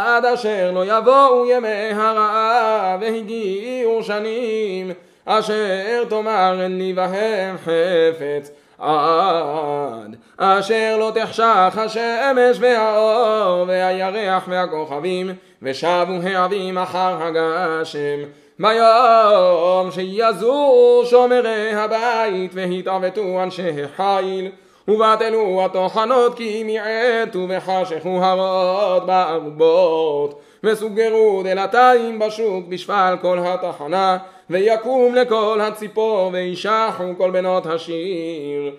עד 0.07 0.25
אשר 0.25 0.71
לא 0.71 0.85
יבואו 0.87 1.51
ימי 1.51 1.91
הרעה 1.95 2.97
והגיעו 3.01 4.03
שנים 4.03 4.93
אשר 5.25 6.05
תאמר 6.09 6.67
לי 6.69 6.93
בהם 6.93 7.57
חפץ 7.59 8.51
עד 8.79 10.17
אשר 10.37 10.97
לא 10.99 11.13
תחשך 11.15 11.79
השמש 11.79 12.57
והאור 12.61 13.65
והירח 13.69 14.45
והכוכבים 14.49 15.31
ושבו 15.63 16.13
העבים 16.23 16.79
אחר 16.79 17.17
הגשם. 17.23 18.19
ביום 18.59 19.91
שיזור 19.91 21.03
שומרי 21.05 21.75
הבית 21.75 22.51
והתעוותו 22.55 23.43
אנשי 23.43 23.73
חיל 23.97 24.51
ובטלו 24.89 25.65
הטוחנות 25.65 26.37
כי 26.37 26.65
מיעטו 26.65 27.47
וחשכו 27.49 28.25
הרות 28.25 29.07
בארובות 29.07 30.41
וסוגרו 30.65 31.43
דלתיים 31.45 32.19
בשוק 32.19 32.67
בשפל 32.69 33.17
כל 33.23 33.39
התחנה 33.45 34.19
ויקום 34.51 35.15
לכל 35.15 35.61
הציפור 35.63 36.31
וישחו 36.33 37.05
כל 37.19 37.31
בנות 37.31 37.67
השיר. 37.67 38.73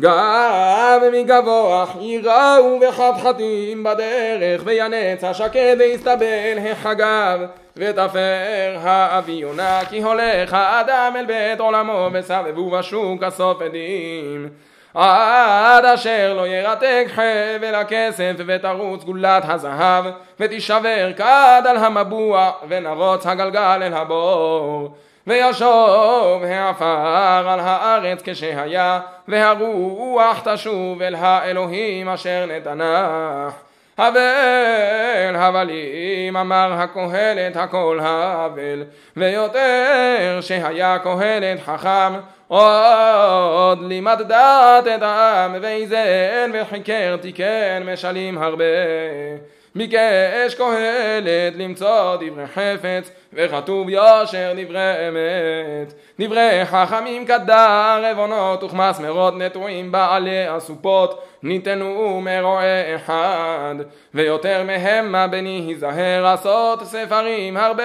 גם 0.00 1.00
מגבוה 1.12 1.86
יראו 2.00 2.80
בחתחתים 2.80 3.84
בדרך 3.84 4.62
וינץ 4.64 5.24
השקד 5.24 5.76
ויסתבל 5.78 6.58
החגב 6.70 7.40
ותפר 7.76 8.76
האביונה 8.78 9.80
כי 9.90 10.02
הולך 10.02 10.52
האדם 10.52 11.12
אל 11.16 11.26
בית 11.26 11.60
עולמו 11.60 12.08
וסבבו 12.12 12.70
בשוק 12.70 13.22
הסוף 13.22 13.62
עדים 13.62 14.48
עד 14.94 15.84
אשר 15.84 16.34
לא 16.36 16.46
ירתק 16.46 17.06
חבל 17.14 17.74
הכסף 17.74 18.32
ותרוץ 18.46 19.04
גולת 19.04 19.42
הזהב 19.48 20.04
ותישבר 20.40 21.12
כד 21.16 21.62
על 21.68 21.76
המבוע 21.76 22.50
ונרוץ 22.68 23.26
הגלגל 23.26 23.80
אל 23.82 23.94
הבור 23.94 24.94
וישוב 25.26 26.42
העפר 26.44 27.48
על 27.48 27.60
הארץ 27.60 28.22
כשהיה 28.24 29.00
והרוח 29.28 30.42
תשוב 30.44 31.02
אל 31.02 31.14
האלוהים 31.14 32.08
אשר 32.08 32.46
נתנך 32.48 33.54
הבל 33.98 35.36
הבלים 35.36 36.36
אמר 36.36 36.72
הקהלת 36.72 37.56
הכל 37.56 37.98
הבל. 38.02 38.84
ויותר 39.16 40.38
שהיה 40.40 40.98
קהלת 40.98 41.60
חכם 41.60 42.12
עוד 42.48 43.82
לימד 43.82 44.22
דעת 44.28 44.86
את 44.86 45.02
העם 45.02 45.56
ואיזן 45.62 46.50
וחיקר 46.54 47.16
תיקן 47.16 47.82
משלים 47.92 48.38
הרבה 48.38 48.64
ביקש 49.78 50.54
קהלת 50.56 51.56
למצוא 51.56 52.16
דברי 52.16 52.46
חפץ 52.46 53.10
וכתוב 53.32 53.88
יושר 53.88 54.52
דברי 54.56 55.08
אמת. 55.08 55.92
דברי 56.20 56.60
חכמים 56.64 57.26
כדר 57.26 58.04
עוונות 58.10 58.62
וכמסמרות 58.62 59.34
נטועים 59.38 59.92
בעלי 59.92 60.56
אסופות 60.56 61.24
ניתנו 61.42 62.20
מרועה 62.24 62.96
אחד. 62.96 63.74
ויותר 64.14 64.62
מהם 64.62 65.12
מה 65.12 65.26
בני 65.26 65.64
היזהר 65.68 66.26
עשות 66.26 66.84
ספרים 66.84 67.56
הרבה 67.56 67.84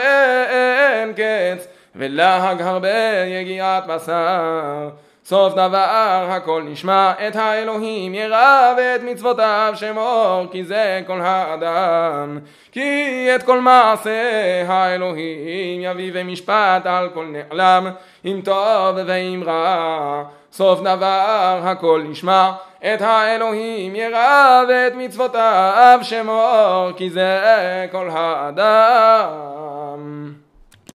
אין 0.49 1.13
קץ 1.13 1.67
ולהג 1.95 2.61
הרבה 2.61 3.23
יגיעת 3.27 3.87
בשר 3.87 4.89
סוף 5.25 5.53
דבר 5.53 6.27
הכל 6.29 6.63
נשמע 6.65 7.11
את 7.27 7.35
האלוהים 7.35 8.13
ירא 8.13 8.73
ואת 8.77 9.03
מצוותיו 9.03 9.73
שמור 9.75 10.45
כי 10.51 10.63
זה 10.63 11.01
כל 11.07 11.21
האדם. 11.21 12.39
כי 12.71 13.27
את 13.35 13.43
כל 13.43 13.61
מעשה 13.61 14.21
האלוהים 14.67 15.81
יביא 15.81 16.11
ומשפט 16.13 16.85
על 16.85 17.09
כל 17.13 17.25
נעלם 17.25 17.91
אם 18.25 18.41
טוב 18.43 18.97
ואם 19.05 19.43
רע. 19.45 20.23
סוף 20.51 20.81
דבר 20.81 21.59
הכל 21.63 22.01
נשמע 22.09 22.51
את 22.79 23.01
האלוהים 23.01 23.95
ירא 23.95 24.63
ואת 24.69 24.93
מצוותיו 24.95 25.99
שמור 26.01 26.91
כי 26.97 27.09
זה 27.09 27.87
כל 27.91 28.09
האדם 28.11 29.72